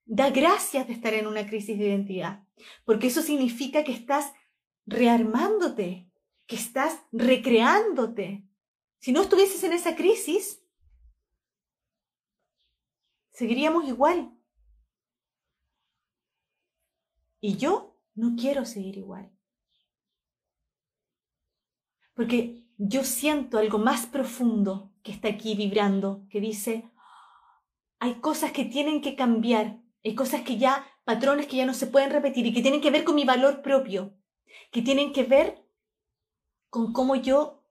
[0.06, 2.42] Da gracias de estar en una crisis de identidad,
[2.86, 4.32] porque eso significa que estás
[4.88, 6.10] rearmándote,
[6.46, 8.44] que estás recreándote.
[8.98, 10.62] Si no estuvieses en esa crisis,
[13.30, 14.34] seguiríamos igual.
[17.40, 19.30] Y yo no quiero seguir igual.
[22.14, 26.90] Porque yo siento algo más profundo que está aquí vibrando, que dice,
[28.00, 31.86] hay cosas que tienen que cambiar, hay cosas que ya, patrones que ya no se
[31.86, 34.18] pueden repetir y que tienen que ver con mi valor propio,
[34.70, 35.64] que tienen que ver
[36.70, 37.64] con cómo yo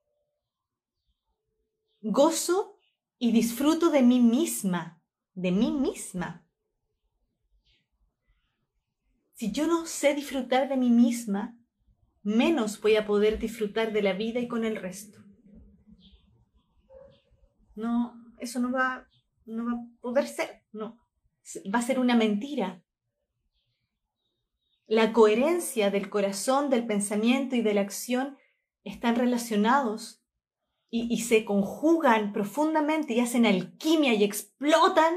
[2.02, 2.80] gozo
[3.20, 4.98] y disfruto de mí misma
[5.38, 6.44] de mí misma.
[9.34, 11.56] Si yo no sé disfrutar de mí misma,
[12.24, 15.20] menos voy a poder disfrutar de la vida y con el resto.
[17.76, 19.08] No, eso no va,
[19.46, 20.98] no va a poder ser, no.
[21.74, 22.84] Va a ser una mentira.
[24.88, 28.38] La coherencia del corazón, del pensamiento y de la acción
[28.86, 30.24] están relacionados
[30.90, 35.14] y, se conjugan profundamente y hacen alquimia y explotan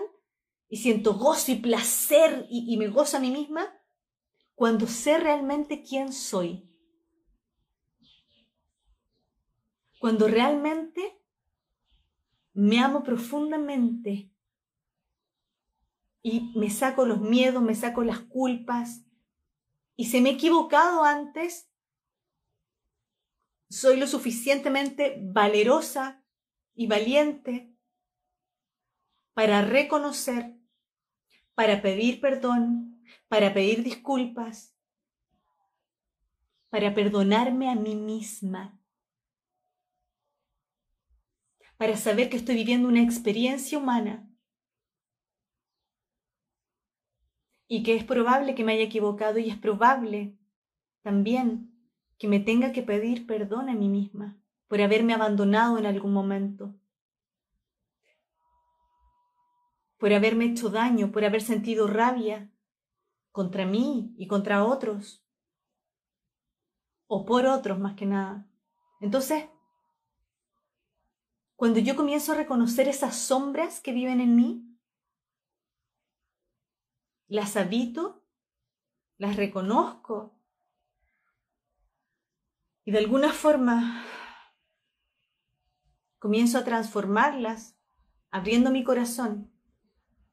[0.68, 3.72] y siento gozo y placer y, me gozo a mí misma
[4.56, 6.68] cuando sé realmente quién soy.
[10.00, 11.16] Cuando realmente
[12.54, 14.32] me amo profundamente
[16.22, 19.04] y me saco los miedos, me saco las culpas
[20.00, 21.70] y se me he equivocado antes,
[23.68, 26.24] soy lo suficientemente valerosa
[26.74, 27.76] y valiente
[29.34, 30.56] para reconocer
[31.54, 34.74] para pedir perdón, para pedir disculpas,
[36.70, 38.80] para perdonarme a mí misma,
[41.76, 44.29] para saber que estoy viviendo una experiencia humana
[47.72, 50.36] y que es probable que me haya equivocado y es probable
[51.02, 51.72] también
[52.18, 56.74] que me tenga que pedir perdón a mí misma por haberme abandonado en algún momento,
[59.98, 62.50] por haberme hecho daño, por haber sentido rabia
[63.30, 65.24] contra mí y contra otros,
[67.06, 68.48] o por otros más que nada.
[69.00, 69.44] Entonces,
[71.54, 74.69] cuando yo comienzo a reconocer esas sombras que viven en mí,
[77.30, 78.22] las habito,
[79.16, 80.36] las reconozco
[82.84, 84.04] y de alguna forma
[86.18, 87.78] comienzo a transformarlas,
[88.30, 89.50] abriendo mi corazón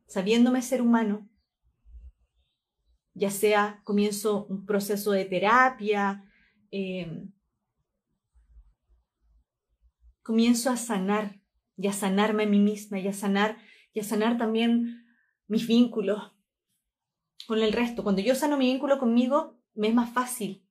[0.07, 1.29] sabiéndome ser humano,
[3.13, 6.23] ya sea comienzo un proceso de terapia,
[6.71, 7.31] em,
[10.23, 11.41] comienzo a sanar
[11.75, 13.57] y a sanarme a mí misma y a sanar
[13.93, 15.05] y a sanar también
[15.47, 16.36] mis vínculos
[17.45, 18.03] con el resto.
[18.03, 20.67] Cuando yo sano mi vínculo conmigo, me es más fácil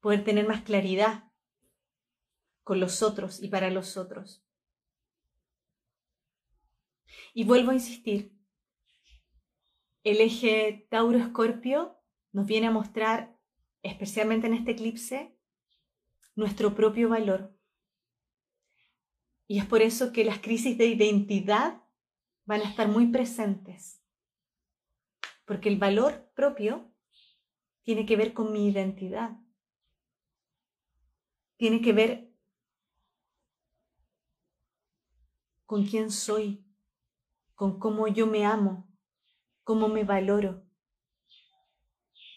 [0.00, 1.30] poder tener más claridad
[2.64, 4.44] con los otros y para los otros.
[7.34, 8.36] Y vuelvo a insistir,
[10.04, 11.96] el eje Tauro-Escorpio
[12.32, 13.38] nos viene a mostrar,
[13.82, 15.36] especialmente en este eclipse,
[16.34, 17.56] nuestro propio valor.
[19.46, 21.82] Y es por eso que las crisis de identidad
[22.44, 24.01] van a estar muy presentes.
[25.44, 26.92] Porque el valor propio
[27.82, 29.36] tiene que ver con mi identidad.
[31.56, 32.32] Tiene que ver
[35.66, 36.64] con quién soy,
[37.54, 38.88] con cómo yo me amo,
[39.64, 40.64] cómo me valoro,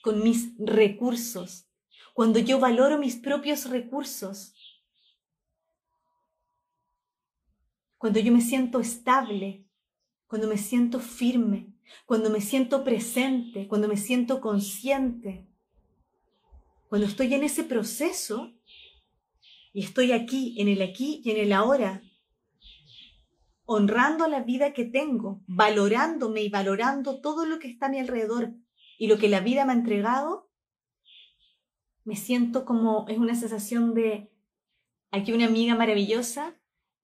[0.01, 1.67] con mis recursos.
[2.13, 4.53] Cuando yo valoro mis propios recursos,
[7.97, 9.67] cuando yo me siento estable,
[10.27, 11.74] cuando me siento firme,
[12.05, 15.47] cuando me siento presente, cuando me siento consciente,
[16.87, 18.53] cuando estoy en ese proceso
[19.73, 22.01] y estoy aquí, en el aquí y en el ahora,
[23.65, 28.53] honrando la vida que tengo, valorándome y valorando todo lo que está a mi alrededor
[28.97, 30.49] y lo que la vida me ha entregado,
[32.03, 34.31] me siento como, es una sensación de,
[35.11, 36.55] aquí una amiga maravillosa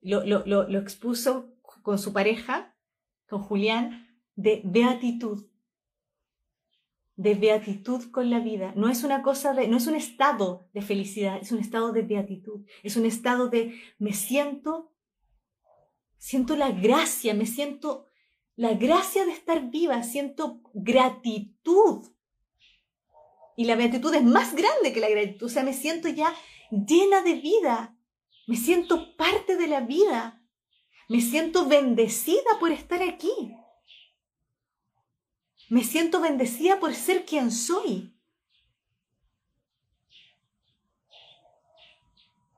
[0.01, 2.75] lo, lo, lo, expuso con su pareja,
[3.27, 5.47] con Julián, de beatitud,
[7.15, 8.73] de beatitud con la vida.
[8.75, 12.01] No es una cosa de, no es un estado de felicidad, es un estado de
[12.01, 14.91] beatitud, es un estado de me siento
[16.21, 18.05] Siento la gracia, me siento
[18.55, 22.05] la gracia de estar viva, siento gratitud.
[23.57, 26.31] Y la beatitud es más grande que la gratitud, o sea, me siento ya
[26.69, 27.97] llena de vida,
[28.45, 30.43] me siento parte de la vida,
[31.09, 33.55] me siento bendecida por estar aquí,
[35.71, 38.13] me siento bendecida por ser quien soy.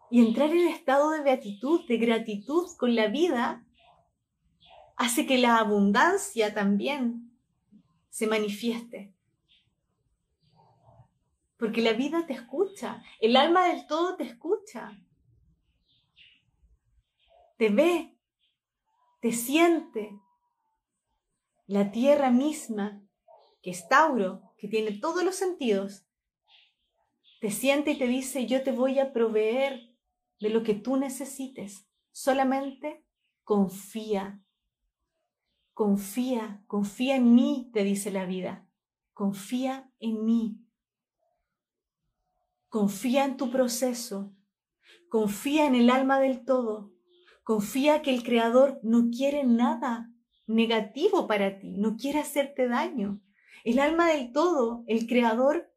[0.10, 3.64] Y entrar en estado de beatitud, de gratitud con la vida,
[4.96, 7.38] hace que la abundancia también
[8.10, 9.14] se manifieste.
[11.58, 15.00] Porque la vida te escucha, el alma del todo te escucha,
[17.58, 18.18] te ve,
[19.22, 20.20] te siente.
[21.66, 23.03] La tierra misma,
[23.64, 26.06] que es Tauro, que tiene todos los sentidos,
[27.40, 29.96] te siente y te dice, yo te voy a proveer
[30.40, 31.88] de lo que tú necesites.
[32.12, 33.04] Solamente
[33.44, 34.42] confía.
[35.74, 38.68] Confía, confía en mí, te dice la vida.
[39.14, 40.60] Confía en mí.
[42.68, 44.36] Confía en tu proceso.
[45.10, 46.92] Confía en el alma del todo.
[47.44, 50.12] Confía que el Creador no quiere nada
[50.48, 53.22] negativo para ti, no quiere hacerte daño.
[53.64, 55.72] El alma del todo, el Creador,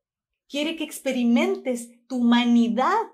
[0.49, 3.11] quiere que experimentes tu humanidad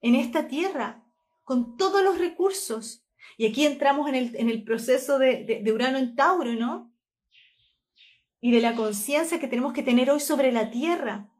[0.00, 1.04] en esta tierra,
[1.44, 3.04] con todos los recursos.
[3.36, 6.92] Y aquí entramos en el, en el proceso de, de Urano en Tauro, ¿no?
[8.40, 11.30] Y de la conciencia que tenemos que tener hoy sobre la tierra,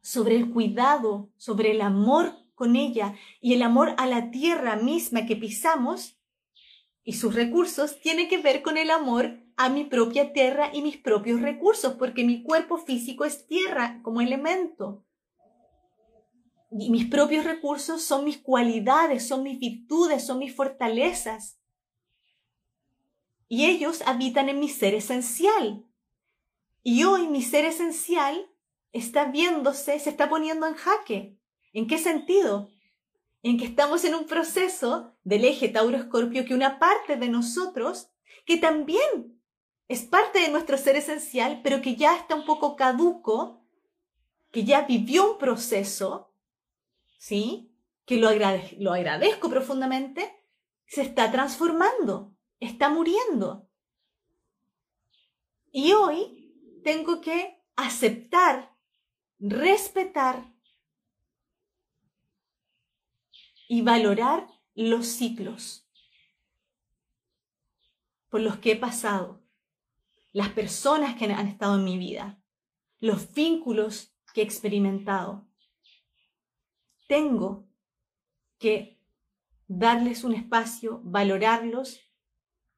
[0.00, 5.26] sobre el cuidado, sobre el amor con ella y el amor a la tierra misma
[5.26, 6.18] que pisamos
[7.04, 10.98] y sus recursos tiene que ver con el amor a mi propia tierra y mis
[10.98, 15.06] propios recursos, porque mi cuerpo físico es tierra como elemento
[16.70, 21.58] mis propios recursos son mis cualidades, son mis virtudes, son mis fortalezas.
[23.48, 25.84] Y ellos habitan en mi ser esencial.
[26.82, 28.50] Y hoy mi ser esencial
[28.92, 31.38] está viéndose, se está poniendo en jaque.
[31.72, 32.68] ¿En qué sentido?
[33.42, 38.10] En que estamos en un proceso del eje Tauro-Escorpio que una parte de nosotros,
[38.44, 39.35] que también
[39.88, 43.64] es parte de nuestro ser esencial, pero que ya está un poco caduco,
[44.50, 46.32] que ya vivió un proceso,
[47.18, 47.72] ¿sí?
[48.04, 48.28] Que lo,
[48.78, 50.34] lo agradezco profundamente,
[50.86, 53.68] se está transformando, está muriendo.
[55.70, 58.74] Y hoy tengo que aceptar,
[59.38, 60.52] respetar
[63.68, 65.86] y valorar los ciclos
[68.28, 69.45] por los que he pasado,
[70.36, 72.38] las personas que han estado en mi vida,
[73.00, 75.48] los vínculos que he experimentado
[77.08, 77.66] tengo
[78.58, 79.00] que
[79.66, 82.00] darles un espacio, valorarlos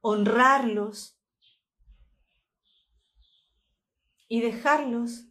[0.00, 1.18] honrarlos
[4.28, 5.26] y dejarlos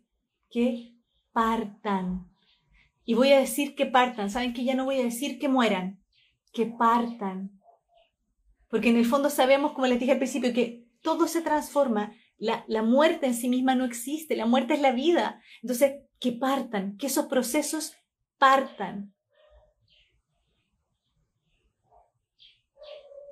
[0.49, 0.97] que
[1.31, 2.29] partan.
[3.05, 4.29] Y voy a decir que partan.
[4.29, 6.03] ¿Saben que ya no voy a decir que mueran?
[6.51, 7.61] Que partan.
[8.67, 12.11] Porque en el fondo sabemos, como les dije al principio, que todo se transforma.
[12.37, 14.35] La, la muerte en sí misma no existe.
[14.35, 15.41] La muerte es la vida.
[15.61, 17.93] Entonces, que partan, que esos procesos
[18.37, 19.13] partan.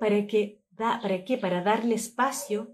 [0.00, 1.36] ¿Para que ¿Para qué?
[1.38, 2.70] Para darle espacio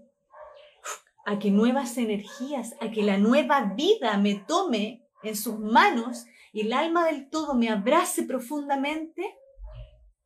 [1.25, 6.61] a que nuevas energías, a que la nueva vida me tome en sus manos y
[6.61, 9.37] el alma del todo me abrace profundamente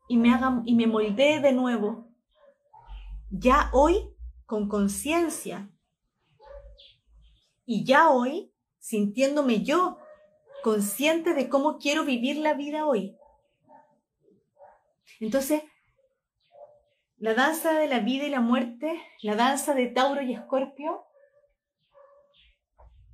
[0.08, 2.08] y me haga y me moldee de nuevo.
[3.30, 4.17] Ya hoy
[4.48, 5.70] con conciencia
[7.66, 10.00] y ya hoy sintiéndome yo
[10.64, 13.16] consciente de cómo quiero vivir la vida hoy.
[15.20, 15.64] Entonces,
[17.18, 21.06] la danza de la vida y la muerte, la danza de Tauro y Escorpio,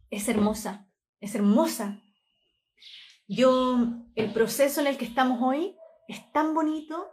[0.09, 0.88] es hermosa,
[1.19, 2.01] es hermosa.
[3.27, 3.77] Yo,
[4.15, 5.75] el proceso en el que estamos hoy
[6.07, 7.09] es tan bonito,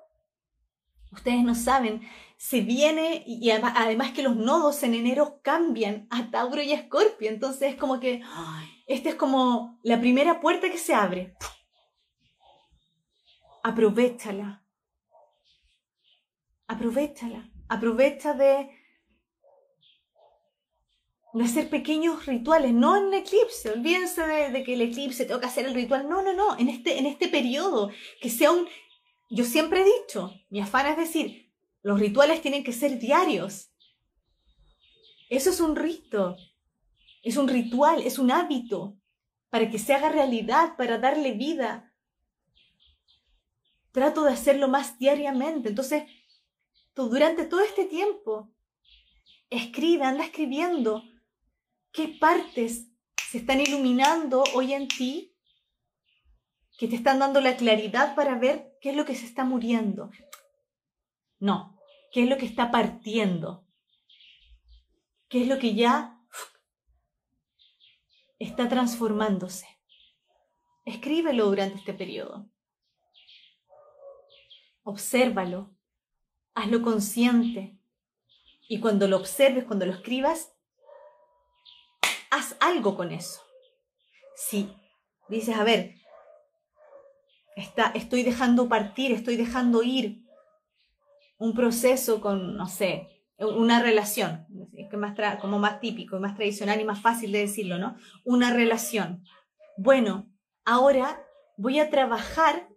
[1.13, 2.03] ustedes no saben,
[2.37, 7.73] se viene y además que los nodos en enero cambian a Tauro y Escorpio, entonces
[7.73, 8.23] es como que
[8.87, 11.37] esta es como la primera puerta que se abre.
[13.63, 14.65] Aprovechala,
[16.67, 18.71] aprovechala, aprovecha de,
[21.35, 25.67] de hacer pequeños rituales, no en eclipse, olvídense de, que el eclipse tengo que hacer
[25.67, 27.91] el ritual, no, no, no, en este, en este periodo,
[28.23, 28.67] que sea un,
[29.31, 31.51] yo siempre he dicho, mi afán es decir,
[31.83, 33.71] los rituales tienen que ser diarios.
[35.31, 36.37] Eso es un rito,
[37.23, 38.97] es un ritual, es un hábito
[39.49, 41.95] para que se haga realidad, para darle vida.
[43.93, 45.69] Trato de hacerlo más diariamente.
[45.71, 46.05] Entonces,
[47.09, 48.53] durante todo este tiempo.
[49.49, 51.03] Escribe, anda escribiendo
[51.93, 52.87] qué partes
[53.31, 55.30] se están iluminando hoy en ti,
[56.81, 60.11] que te están dando la claridad para ver qué es lo que se está muriendo.
[61.39, 61.79] No,
[62.11, 63.67] qué es lo que está partiendo.
[65.29, 66.19] ¿Qué es lo que ya
[68.39, 69.67] está transformándose?
[70.87, 72.49] Escríbelo durante este periodo.
[74.83, 75.77] Obsérvalo
[76.55, 77.79] hazlo consciente.
[78.71, 80.55] Y cuando lo observes, cuando lo escribas,
[82.31, 83.43] haz algo con eso.
[84.35, 84.75] Si
[85.29, 86.00] dices, a ver,
[87.95, 90.23] estoy dejando partir, estoy dejando ir
[91.39, 93.09] un proceso con, no sé,
[93.39, 94.47] una relación,
[94.91, 97.97] que más como más típico, más tradicional y más fácil de decirlo, ¿no?
[98.25, 99.25] Una relación.
[99.79, 100.29] Bueno,
[100.65, 101.23] ahora
[101.57, 102.69] voy a trabajar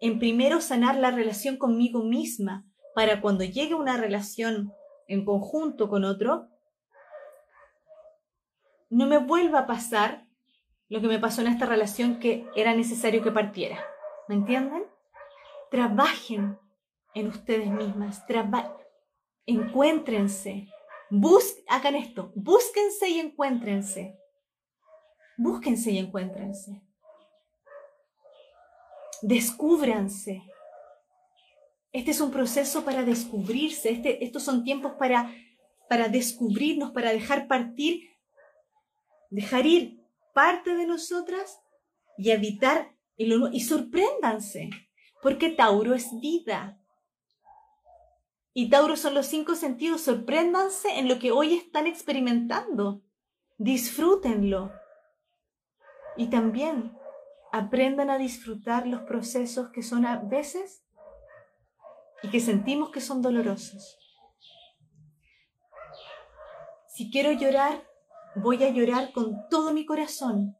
[0.00, 4.72] en primero sanar la relación conmigo misma, para cuando llegue una relación
[5.06, 6.48] en conjunto con otro,
[8.90, 10.26] no me vuelva a pasar
[10.88, 13.78] lo que me pasó en esta relación que era necesario que partiera.
[14.30, 14.84] ¿Me entienden?
[15.72, 16.56] Trabajen
[17.14, 18.22] en ustedes mismas,
[19.44, 20.68] encuéntrense,
[21.10, 24.16] Bus hagan esto, búsquense y encuéntrense.
[25.36, 26.80] Búsquense y encuéntrense.
[29.20, 30.44] Descúbranse.
[31.90, 35.34] Este es un proceso para descubrirse, este, estos son tiempos para,
[35.88, 38.10] para descubrirnos, para dejar partir,
[39.28, 41.60] dejar ir parte de nosotras
[42.16, 42.94] y habitar
[43.52, 44.70] y, sorpréndanse,
[45.22, 46.80] porque Tauro es vida.
[48.54, 53.02] Y Tauro son los cinco sentidos, sorpréndanse en lo que hoy están experimentando,
[53.58, 54.72] disfrútenlo.
[56.16, 56.96] Y también
[57.52, 60.82] aprendan a disfrutar los procesos que son a veces
[62.22, 63.98] y que sentimos que son dolorosos.
[66.88, 67.86] Si quiero llorar,
[68.34, 70.56] voy a llorar con todo mi corazón.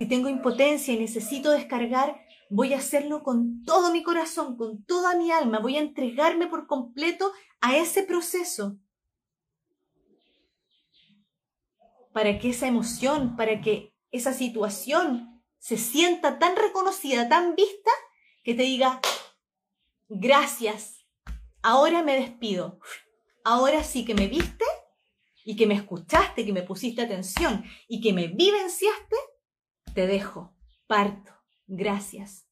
[0.00, 5.14] Si tengo impotencia y necesito descargar, voy a hacerlo con todo mi corazón, con toda
[5.14, 5.58] mi alma.
[5.58, 7.30] Voy a entregarme por completo
[7.60, 8.78] a ese proceso.
[12.14, 17.90] Para que esa emoción, para que esa situación se sienta tan reconocida, tan vista,
[18.42, 19.02] que te diga,
[20.08, 21.06] gracias,
[21.60, 22.80] ahora me despido,
[23.44, 24.64] ahora sí que me viste
[25.44, 29.16] y que me escuchaste, que me pusiste atención y que me vivenciaste,
[29.94, 30.54] te dejo,
[30.86, 31.32] parto,
[31.66, 32.46] gracias.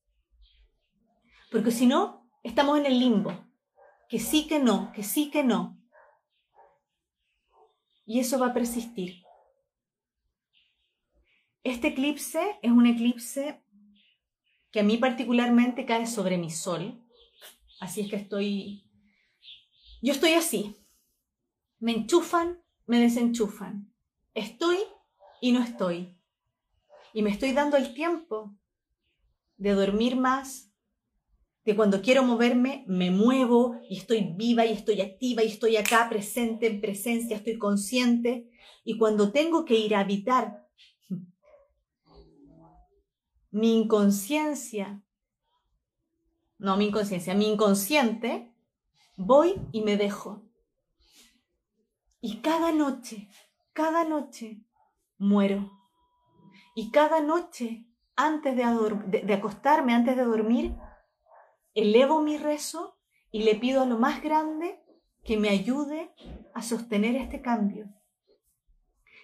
[1.51, 3.33] Porque si no, estamos en el limbo,
[4.09, 5.81] que sí, que no, que sí, que no.
[8.05, 9.23] Y eso va a persistir.
[11.63, 13.63] Este eclipse es un eclipse
[14.71, 17.05] que a mí particularmente cae sobre mi sol.
[17.81, 18.91] Así es que estoy,
[20.03, 20.77] yo estoy así.
[21.79, 23.93] Me enchufan, me desenchufan.
[24.35, 24.79] Estoy
[25.41, 26.18] y no estoy.
[27.19, 28.57] Y me estoy dando el tiempo
[29.57, 30.71] de dormir más,
[31.65, 36.09] de cuando quiero moverme, me muevo y estoy viva y estoy activa y estoy acá
[36.09, 38.49] presente, en presencia, estoy consciente.
[38.85, 40.69] Y cuando tengo que ir a habitar
[43.51, 45.03] mi inconsciencia,
[46.57, 48.55] no mi inconsciencia, mi inconsciente,
[49.17, 50.49] voy y me dejo.
[52.21, 53.29] Y cada noche,
[53.73, 54.63] cada noche
[55.17, 55.78] muero.
[56.79, 60.77] Y cada noche, antes de, de, acostarme, antes de dormir,
[61.75, 62.97] elevo mi rezo
[63.33, 64.81] y le pido a lo más grande
[65.25, 66.15] que me ayude
[66.55, 67.89] a sostener este cambio.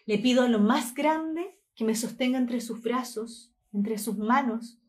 [0.05, 4.81] Le pido a lo más grande que me sostenga entre sus brazos, entre sus manos,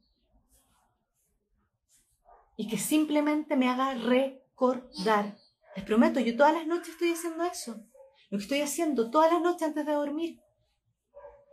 [2.57, 5.37] y que simplemente me haga recordar.
[5.75, 7.85] Les prometo, yo todas las noches estoy haciendo eso.
[8.31, 10.41] Lo que estoy haciendo todas las noches antes de dormir.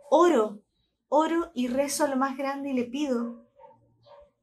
[0.09, 0.63] Oro,
[1.15, 3.45] oro y rezo a lo más grande y le pido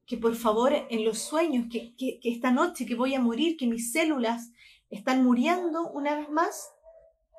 [0.07, 3.67] que por favor en los sueños, que, que, esta noche que voy a morir, que
[3.67, 4.53] mis células
[4.89, 6.73] están muriendo una vez más,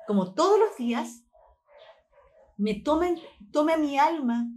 [0.06, 1.24] como todos los días,
[2.58, 3.18] me tomen,
[3.52, 4.50] tome mi alma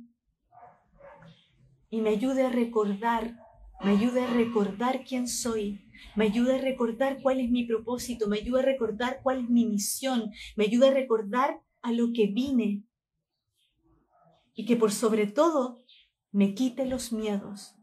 [1.89, 3.33] y me ayude a recordar,
[3.81, 5.85] me ayude a recordar quién soy,
[6.17, 9.65] me ayude a recordar cuál es mi propósito, me ayude a recordar cuál es mi
[9.65, 12.83] misión, me ayude a recordar a lo que vine
[14.55, 15.83] y que por sobre todo
[16.31, 17.75] me quite los miedos.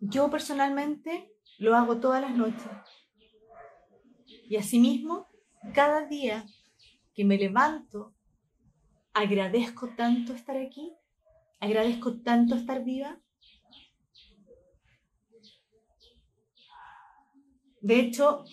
[0.00, 2.70] Yo personalmente lo hago todas las noches.
[4.48, 5.26] Y asimismo,
[5.74, 6.44] cada día
[7.14, 8.14] que me levanto,
[9.12, 10.92] agradezco tanto estar aquí,
[11.58, 13.20] agradezco tanto estar viva.
[17.80, 18.44] De hecho,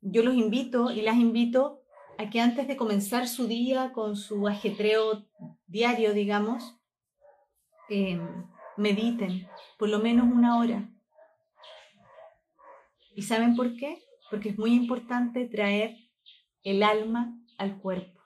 [0.00, 1.82] yo los invito y las invito
[2.18, 5.26] a que antes de comenzar su día con su ajetreo
[5.66, 6.76] diario, digamos,
[7.88, 8.46] em,
[8.76, 10.90] mediten por lo menos una hora.
[13.14, 14.02] ¿Y saben por qué?
[14.30, 15.96] Porque es muy importante traer
[16.62, 18.20] el alma al cuerpo.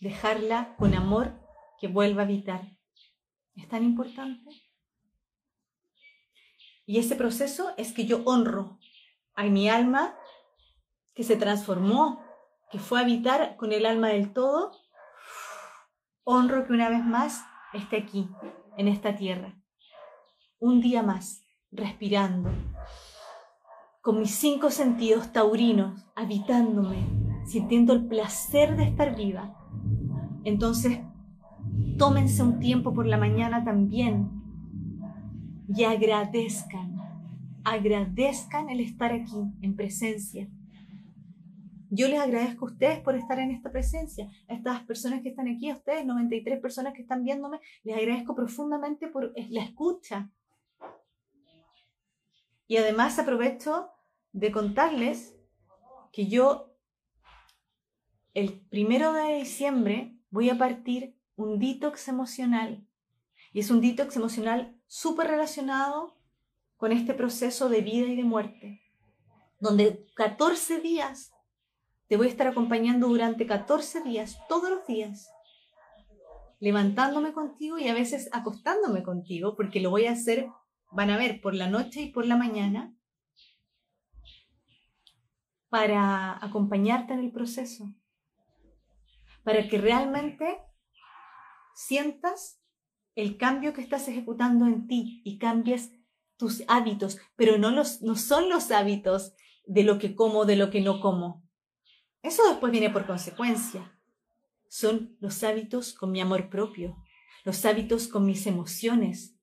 [0.00, 1.40] Dejarla con amor
[1.80, 2.76] que vuelva a habitar.
[3.56, 4.50] Es tan importante.
[6.86, 8.78] Y ese proceso es que yo honro
[9.38, 10.16] a mi alma
[11.14, 12.20] que se transformó,
[12.72, 14.72] que fue a habitar con el alma del todo.
[16.24, 18.28] Honro que una vez más esté aquí,
[18.76, 19.56] en esta tierra.
[20.58, 22.50] Un día más, respirando,
[24.02, 27.06] con mis cinco sentidos taurinos, habitándome,
[27.46, 29.54] sintiendo el placer de estar viva.
[30.42, 30.98] Entonces,
[31.96, 34.32] tómense un tiempo por la mañana también
[35.68, 36.97] y agradezcan,
[37.64, 40.48] agradezcan el estar aquí en presencia.
[41.90, 45.48] Yo les agradezco a ustedes por estar en esta presencia, a estas personas que están
[45.48, 50.30] aquí, a ustedes, 93 personas que están viéndome, les agradezco profundamente por la escucha.
[52.66, 53.88] Y además aprovecho
[54.32, 55.34] de contarles
[56.12, 56.76] que yo
[58.34, 62.86] el primero de diciembre voy a partir un detox emocional.
[63.52, 66.17] Y es un detox emocional súper relacionado
[66.78, 68.80] con este proceso de vida y de muerte,
[69.60, 71.32] donde 14 días
[72.06, 75.30] te voy a estar acompañando durante 14 días, todos los días,
[76.58, 80.48] levantándome contigo y a veces acostándome contigo, porque lo voy a hacer,
[80.90, 82.96] van a ver, por la noche y por la mañana,
[85.68, 87.92] para acompañarte en el proceso
[89.48, 90.58] para que realmente
[91.74, 92.60] sientas
[93.14, 95.97] el cambio que estás ejecutando en ti y cambies
[96.38, 99.34] tus hábitos, pero no, los, no son los hábitos
[99.66, 101.46] de lo que como, de lo que no como.
[102.22, 103.94] Eso después viene por consecuencia.
[104.68, 106.96] Son los hábitos con mi amor propio,
[107.44, 109.36] los hábitos con mis emociones,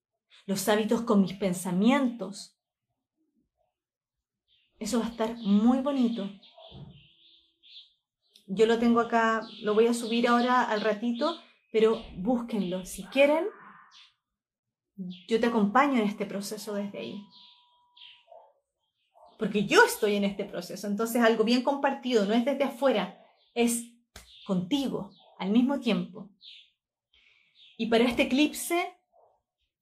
[0.47, 2.57] los hábitos con mis pensamientos.
[4.79, 6.27] Eso va a estar muy bonito
[8.47, 11.37] yo lo tengo acá, lo voy a subir ahora al ratito,
[11.71, 12.85] pero búsquenlo.
[12.85, 13.45] Si quieren,
[15.27, 17.25] yo te acompaño en este proceso desde ahí.
[19.37, 23.21] Porque yo estoy en este proceso, entonces algo bien compartido, no es desde afuera,
[23.53, 23.83] es
[24.45, 26.29] contigo al mismo tiempo.
[27.77, 28.95] Y para este eclipse,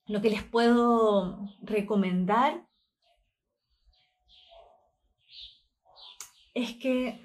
[0.08, 2.68] lo que les puedo recomendar
[6.56, 7.22] es que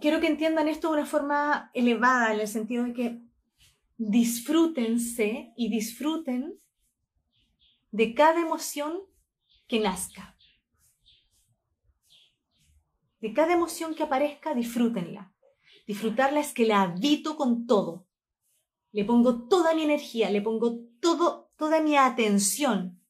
[0.00, 3.29] quiero que entiendan esto de una forma elevada, en el sentido de que
[4.00, 6.58] disfrútense y disfruten
[7.90, 9.02] de cada emoción
[9.66, 10.38] que nazca.
[13.20, 15.34] De cada emoción que aparezca, disfrútenla.
[15.86, 18.06] Disfrutarla es que la habito con todo.
[18.92, 23.02] Le pongo toda mi energía, le pongo todo, toda mi atención.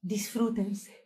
[0.00, 1.05] Disfrútense.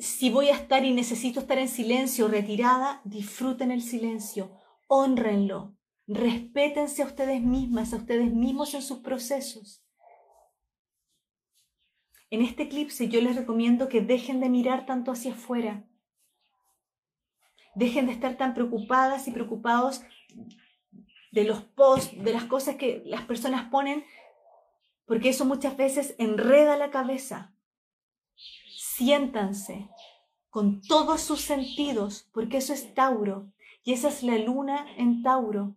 [0.00, 4.50] Si voy a estar y necesito estar en silencio, retirada, disfruten el silencio,
[4.88, 5.76] honrenlo,
[6.06, 9.84] respétense a ustedes mismas, a ustedes mismos en sus procesos.
[12.30, 15.84] En este eclipse yo les recomiendo que dejen de mirar tanto hacia afuera.
[17.74, 20.00] Dejen de estar tan preocupadas y preocupados
[21.30, 24.06] de los posts, de las cosas que las personas ponen,
[25.04, 27.54] porque eso muchas veces enreda la cabeza.
[29.00, 29.88] Siéntanse
[30.50, 33.50] con todos sus sentidos, porque eso es Tauro
[33.82, 35.74] y esa es la luna en Tauro.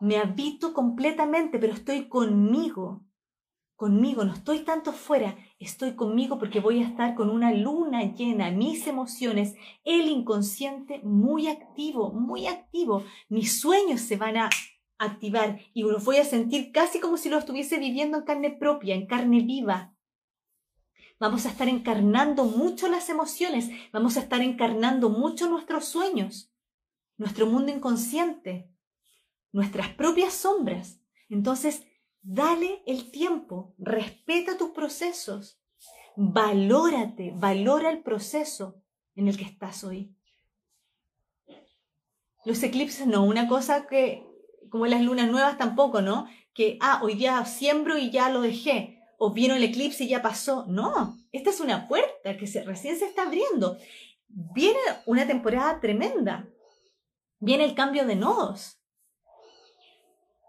[0.00, 3.04] Me habito completamente, pero estoy conmigo,
[3.76, 8.50] conmigo, no estoy tanto fuera, estoy conmigo porque voy a estar con una luna llena,
[8.50, 14.50] mis emociones, el inconsciente muy activo, muy activo, mis sueños se van a
[14.98, 18.96] activar y los voy a sentir casi como si lo estuviese viviendo en carne propia,
[18.96, 19.93] en carne viva,
[21.18, 26.52] vamos a estar encarnando mucho las emociones, vamos a estar encarnando mucho nuestros sueños,
[27.16, 28.70] nuestro mundo inconsciente,
[29.52, 31.00] nuestras propias sombras.
[31.28, 31.82] Entonces,
[32.22, 35.60] dale el tiempo, respeta tus procesos,
[36.16, 38.82] valórate, valora el proceso
[39.14, 40.14] en el que estás hoy.
[42.44, 44.26] Los eclipses no, una cosa que,
[44.68, 46.26] como las lunas nuevas tampoco, ¿no?
[46.52, 50.22] Que, ah, hoy ya siembro y ya lo dejé o vino el eclipse y ya
[50.22, 50.66] pasó.
[50.66, 53.78] No, esta es una puerta que se, recién se está abriendo.
[54.28, 56.48] Viene una temporada tremenda.
[57.38, 58.80] Viene el cambio de nodos.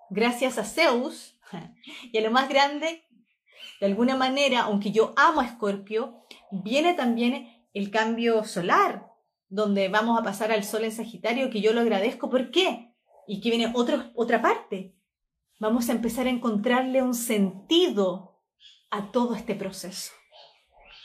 [0.09, 1.37] Gracias a Zeus
[2.11, 3.03] y a lo más grande,
[3.79, 9.07] de alguna manera, aunque yo amo a Escorpio, viene también el cambio solar,
[9.49, 12.29] donde vamos a pasar al sol en Sagitario, que yo lo agradezco.
[12.29, 12.93] ¿Por qué?
[13.27, 14.95] Y que viene otra parte.
[15.59, 18.34] Vamos a empezar a encontrarle un sentido
[18.89, 20.11] a todo este proceso.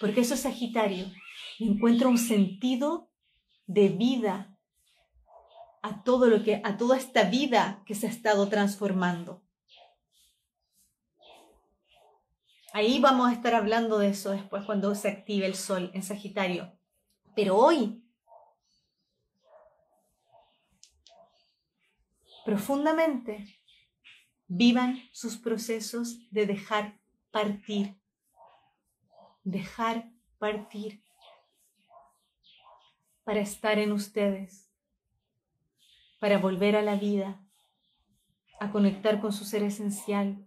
[0.00, 1.06] Porque eso es Sagitario.
[1.58, 3.10] Encuentro un sentido
[3.66, 4.56] de vida
[5.82, 9.42] a todo lo que a toda esta vida que se ha estado transformando.
[12.72, 16.72] Ahí vamos a estar hablando de eso después cuando se active el sol en Sagitario.
[17.34, 18.04] Pero hoy
[22.44, 23.58] profundamente
[24.46, 26.99] vivan sus procesos de dejar
[27.30, 27.96] partir,
[29.44, 31.02] dejar partir
[33.24, 34.70] para estar en ustedes,
[36.18, 37.40] para volver a la vida,
[38.58, 40.46] a conectar con su ser esencial,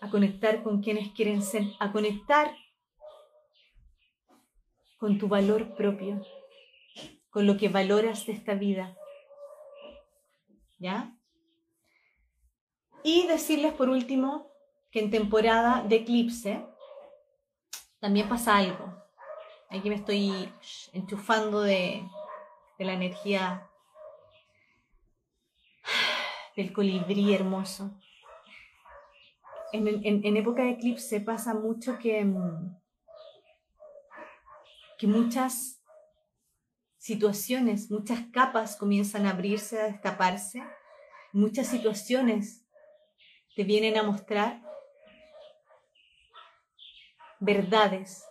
[0.00, 2.54] a conectar con quienes quieren ser, a conectar
[4.98, 6.22] con tu valor propio,
[7.30, 8.96] con lo que valoras de esta vida.
[10.78, 11.16] ¿Ya?
[13.02, 14.55] Y decirles por último
[15.00, 16.64] en temporada de eclipse
[18.00, 18.94] también pasa algo.
[19.68, 20.52] Aquí me estoy
[20.92, 22.08] enchufando de,
[22.78, 23.68] la energía
[26.56, 27.98] del colibrí hermoso.
[29.72, 32.76] En, época de eclipse pasa mucho que, mm,
[34.98, 35.82] que muchas
[36.96, 40.62] situaciones, muchas capas comienzan a abrirse, a destaparse,
[41.32, 42.66] muchas situaciones
[43.54, 44.65] te vienen a mostrar
[47.40, 48.24] verdades,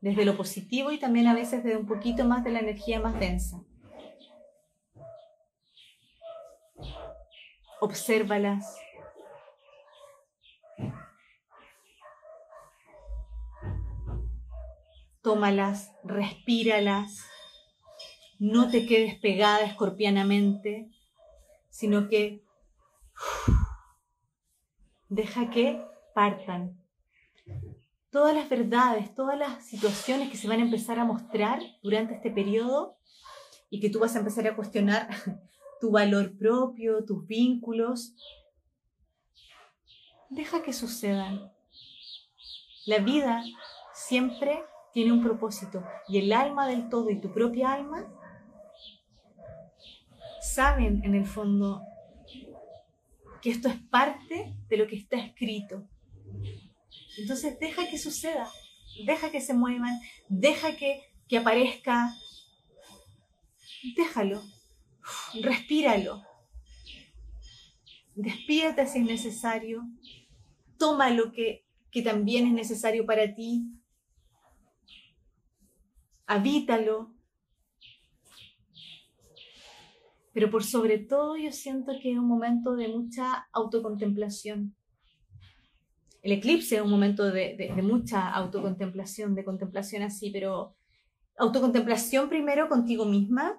[0.00, 3.18] desde lo positivo y también a veces desde un poquito más de la energía más
[3.18, 3.62] densa.
[7.80, 8.76] Obsérvalas.
[15.22, 17.24] Tómalas, respíralas.
[18.38, 20.90] No te quedes pegada escorpianamente,
[21.70, 22.44] sino que
[25.08, 25.84] deja que
[26.14, 26.78] partan
[28.10, 32.30] todas las verdades, todas las situaciones que se van a empezar a mostrar durante este
[32.30, 32.96] periodo
[33.70, 35.08] y que tú vas a empezar a cuestionar
[35.80, 38.14] tu valor propio, tus vínculos.
[40.30, 41.52] Deja que sucedan.
[42.86, 43.42] La vida
[43.92, 48.06] siempre tiene un propósito y el alma del todo y tu propia alma
[50.40, 51.82] saben en el fondo
[53.42, 55.86] que esto es parte de lo que está escrito
[57.18, 58.48] Entonces deja que suceda,
[59.04, 59.98] deja que se muevan,
[60.28, 62.14] deja que, que aparezca,
[63.96, 64.42] déjalo,
[65.42, 66.22] respíralo,
[68.14, 69.82] despídate si es necesario,
[70.78, 73.64] toma lo que, que también es necesario para ti,
[76.26, 77.14] habítalo.
[80.32, 84.77] Pero por sobre todo yo siento que es un momento de mucha autocontemplación.
[86.28, 90.76] El eclipse es un momento de, mucha autocontemplación, de contemplación así, pero
[91.38, 93.58] autocontemplación primero contigo misma,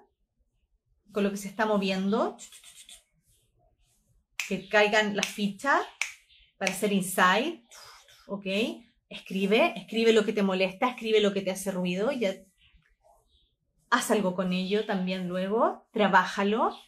[1.10, 2.36] con lo que se está moviendo,
[4.48, 5.80] que caigan las fichas
[6.58, 7.60] para hacer insight,
[8.28, 8.46] ¿ok?
[9.08, 12.12] Escribe, escribe lo que te molesta, escribe lo que te hace ruido,
[13.90, 16.78] haz algo con ello también luego, trabájalo,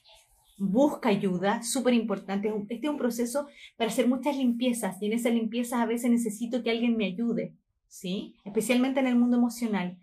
[0.58, 2.52] busca ayuda, súper importante.
[2.68, 6.62] Este es un proceso para hacer muchas limpiezas y en esas limpiezas a veces necesito
[6.62, 7.54] que alguien me ayude,
[7.88, 8.36] ¿sí?
[8.44, 9.98] Especialmente en el mundo emocional.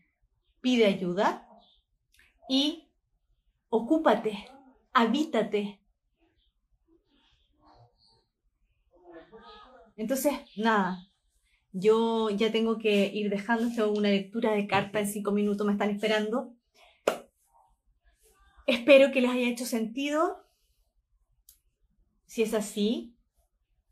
[0.62, 1.48] Pide ayuda
[2.50, 2.90] y
[3.70, 4.50] ocúpate,
[4.94, 5.80] habítate.
[9.96, 11.10] Entonces, nada,
[11.72, 15.90] yo ya tengo que ir dejando, una lectura de carta en cinco minutos, me están
[15.90, 16.54] esperando.
[18.70, 20.46] Espero que les haya hecho sentido.
[22.28, 23.18] Si es así,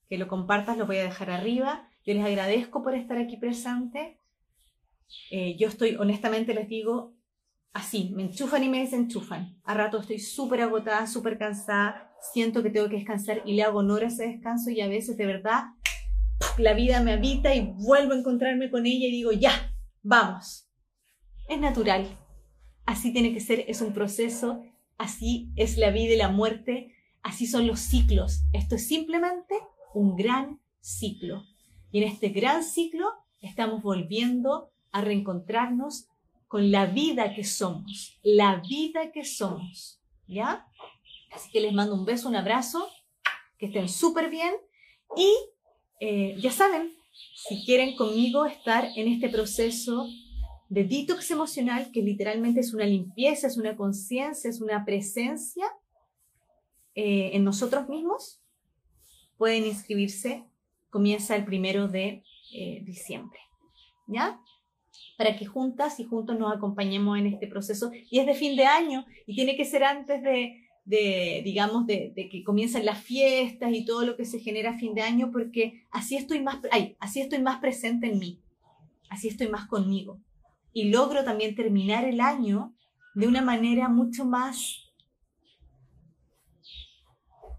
[0.07, 1.89] que lo compartas, lo voy a dejar arriba.
[2.05, 4.21] Yo les agradezco por estar aquí presente.
[5.31, 7.15] Eh, yo estoy, honestamente les digo,
[7.73, 9.59] así, me enchufan y me desenchufan.
[9.63, 13.79] A rato estoy súper agotada, súper cansada, siento que tengo que descansar y le hago
[13.79, 15.63] honor a ese descanso y a veces de verdad
[16.59, 19.73] la vida me habita y vuelvo a encontrarme con ella y digo, ya,
[20.03, 20.69] vamos.
[21.49, 22.07] Es natural,
[22.87, 24.63] así tiene que ser, es un proceso,
[24.97, 28.43] así es la vida y la muerte, así son los ciclos.
[28.53, 29.55] Esto es simplemente
[29.93, 31.43] un gran ciclo.
[31.91, 33.05] Y en este gran ciclo
[33.41, 36.07] estamos volviendo a reencontrarnos
[36.47, 40.65] con la vida que somos, la vida que somos, ¿ya?
[41.31, 42.87] Así que les mando un beso, un abrazo,
[43.57, 44.53] que estén súper bien
[45.17, 45.29] y
[45.99, 46.93] eh, ya saben,
[47.35, 50.07] si quieren conmigo estar en este proceso
[50.69, 55.65] de detox emocional, que literalmente es una limpieza, es una conciencia, es una presencia
[56.93, 58.41] eh, en nosotros mismos,
[59.37, 60.43] pueden inscribirse.
[60.89, 63.39] Comienza el primero de eh, diciembre.
[64.07, 64.39] ¿Ya?
[65.17, 67.91] Para que juntas y juntos nos acompañemos en este proceso.
[68.09, 72.13] Y es de fin de año y tiene que ser antes de, de digamos, de,
[72.15, 75.29] de, que comiencen las fiestas y todo lo que se genera a fin de año,
[75.31, 78.41] porque así estoy más, ay, así estoy más presente en mí.
[79.09, 80.19] Así estoy más conmigo
[80.77, 82.75] y logro también terminar el año
[83.15, 84.93] de una manera mucho más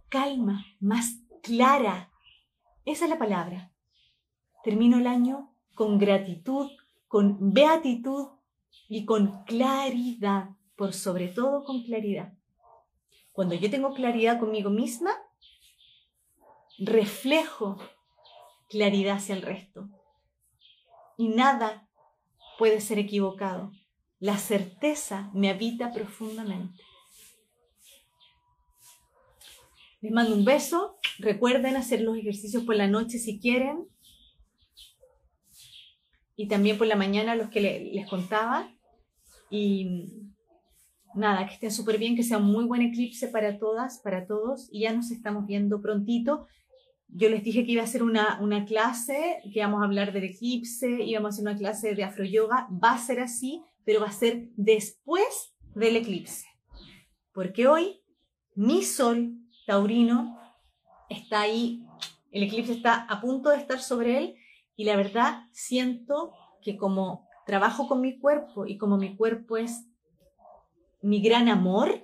[0.08, 2.12] calma, más clara.
[2.84, 3.72] Esa es la palabra.
[4.62, 6.70] Termino el año con gratitud,
[7.08, 8.28] con beatitud
[8.88, 12.34] y con claridad, por sobre todo con claridad.
[13.32, 15.10] Cuando yo tengo claridad conmigo misma,
[16.78, 17.78] reflejo
[18.68, 19.88] claridad hacia el resto.
[21.16, 21.87] Y nada
[22.58, 23.72] puede ser equivocado.
[24.18, 26.82] La certeza me habita profundamente.
[30.00, 30.98] Les mando un beso.
[31.18, 33.86] Recuerden hacer los ejercicios por la noche si quieren.
[36.36, 38.72] Y también por la mañana los que les contaba.
[39.50, 40.04] Y
[41.14, 44.68] nada, que estén súper bien, que sea un muy buen eclipse para todas, para todos.
[44.70, 46.46] Y ya nos estamos viendo prontito.
[47.08, 50.24] Yo les dije que iba a hacer una, una clase, que íbamos a hablar del
[50.24, 52.68] eclipse, íbamos a hacer una clase de afroyoga.
[52.72, 56.46] Va a ser así, pero va a ser después del eclipse.
[57.32, 58.02] Porque hoy
[58.54, 60.38] mi sol taurino
[61.08, 61.86] está ahí,
[62.30, 64.34] el eclipse está a punto de estar sobre él
[64.76, 69.86] y la verdad siento que como trabajo con mi cuerpo y como mi cuerpo es
[71.00, 72.02] mi gran amor,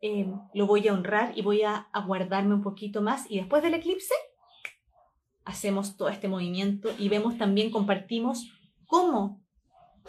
[0.00, 3.62] eh, lo voy a honrar y voy a, a guardarme un poquito más y después
[3.62, 4.14] del eclipse
[5.44, 8.50] hacemos todo este movimiento y vemos también, compartimos
[8.86, 9.42] cómo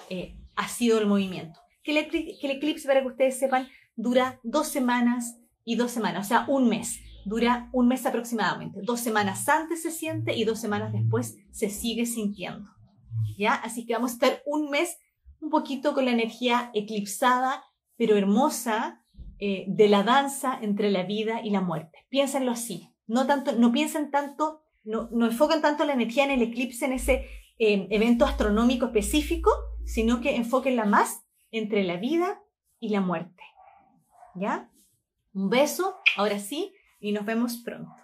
[0.09, 1.59] eh, ha sido el movimiento.
[1.83, 1.97] Que el,
[2.51, 6.99] eclipse, para que ustedes sepan, dura dos semanas y dos semanas, o sea, un mes.
[7.25, 8.81] Dura un mes aproximadamente.
[8.83, 12.69] Dos semanas antes se siente y dos semanas después se sigue sintiendo.
[13.37, 13.53] ¿Ya?
[13.53, 14.97] Así que vamos a estar un mes
[15.39, 17.63] un poquito con la energía eclipsada,
[17.95, 19.03] pero hermosa,
[19.39, 22.05] eh, de la danza entre la vida y la muerte.
[22.09, 22.89] Piénsenlo así.
[23.07, 26.93] No, tanto, no piensen tanto no, no enfocan tanto la energía en el eclipse, en
[26.93, 27.27] ese
[27.59, 29.51] eh, evento astronómico específico,
[29.85, 32.41] sino que enfoquenla más entre la vida
[32.79, 33.43] y la muerte.
[34.35, 34.69] ¿Ya?
[35.33, 38.02] Un beso, ahora sí, y nos vemos pronto.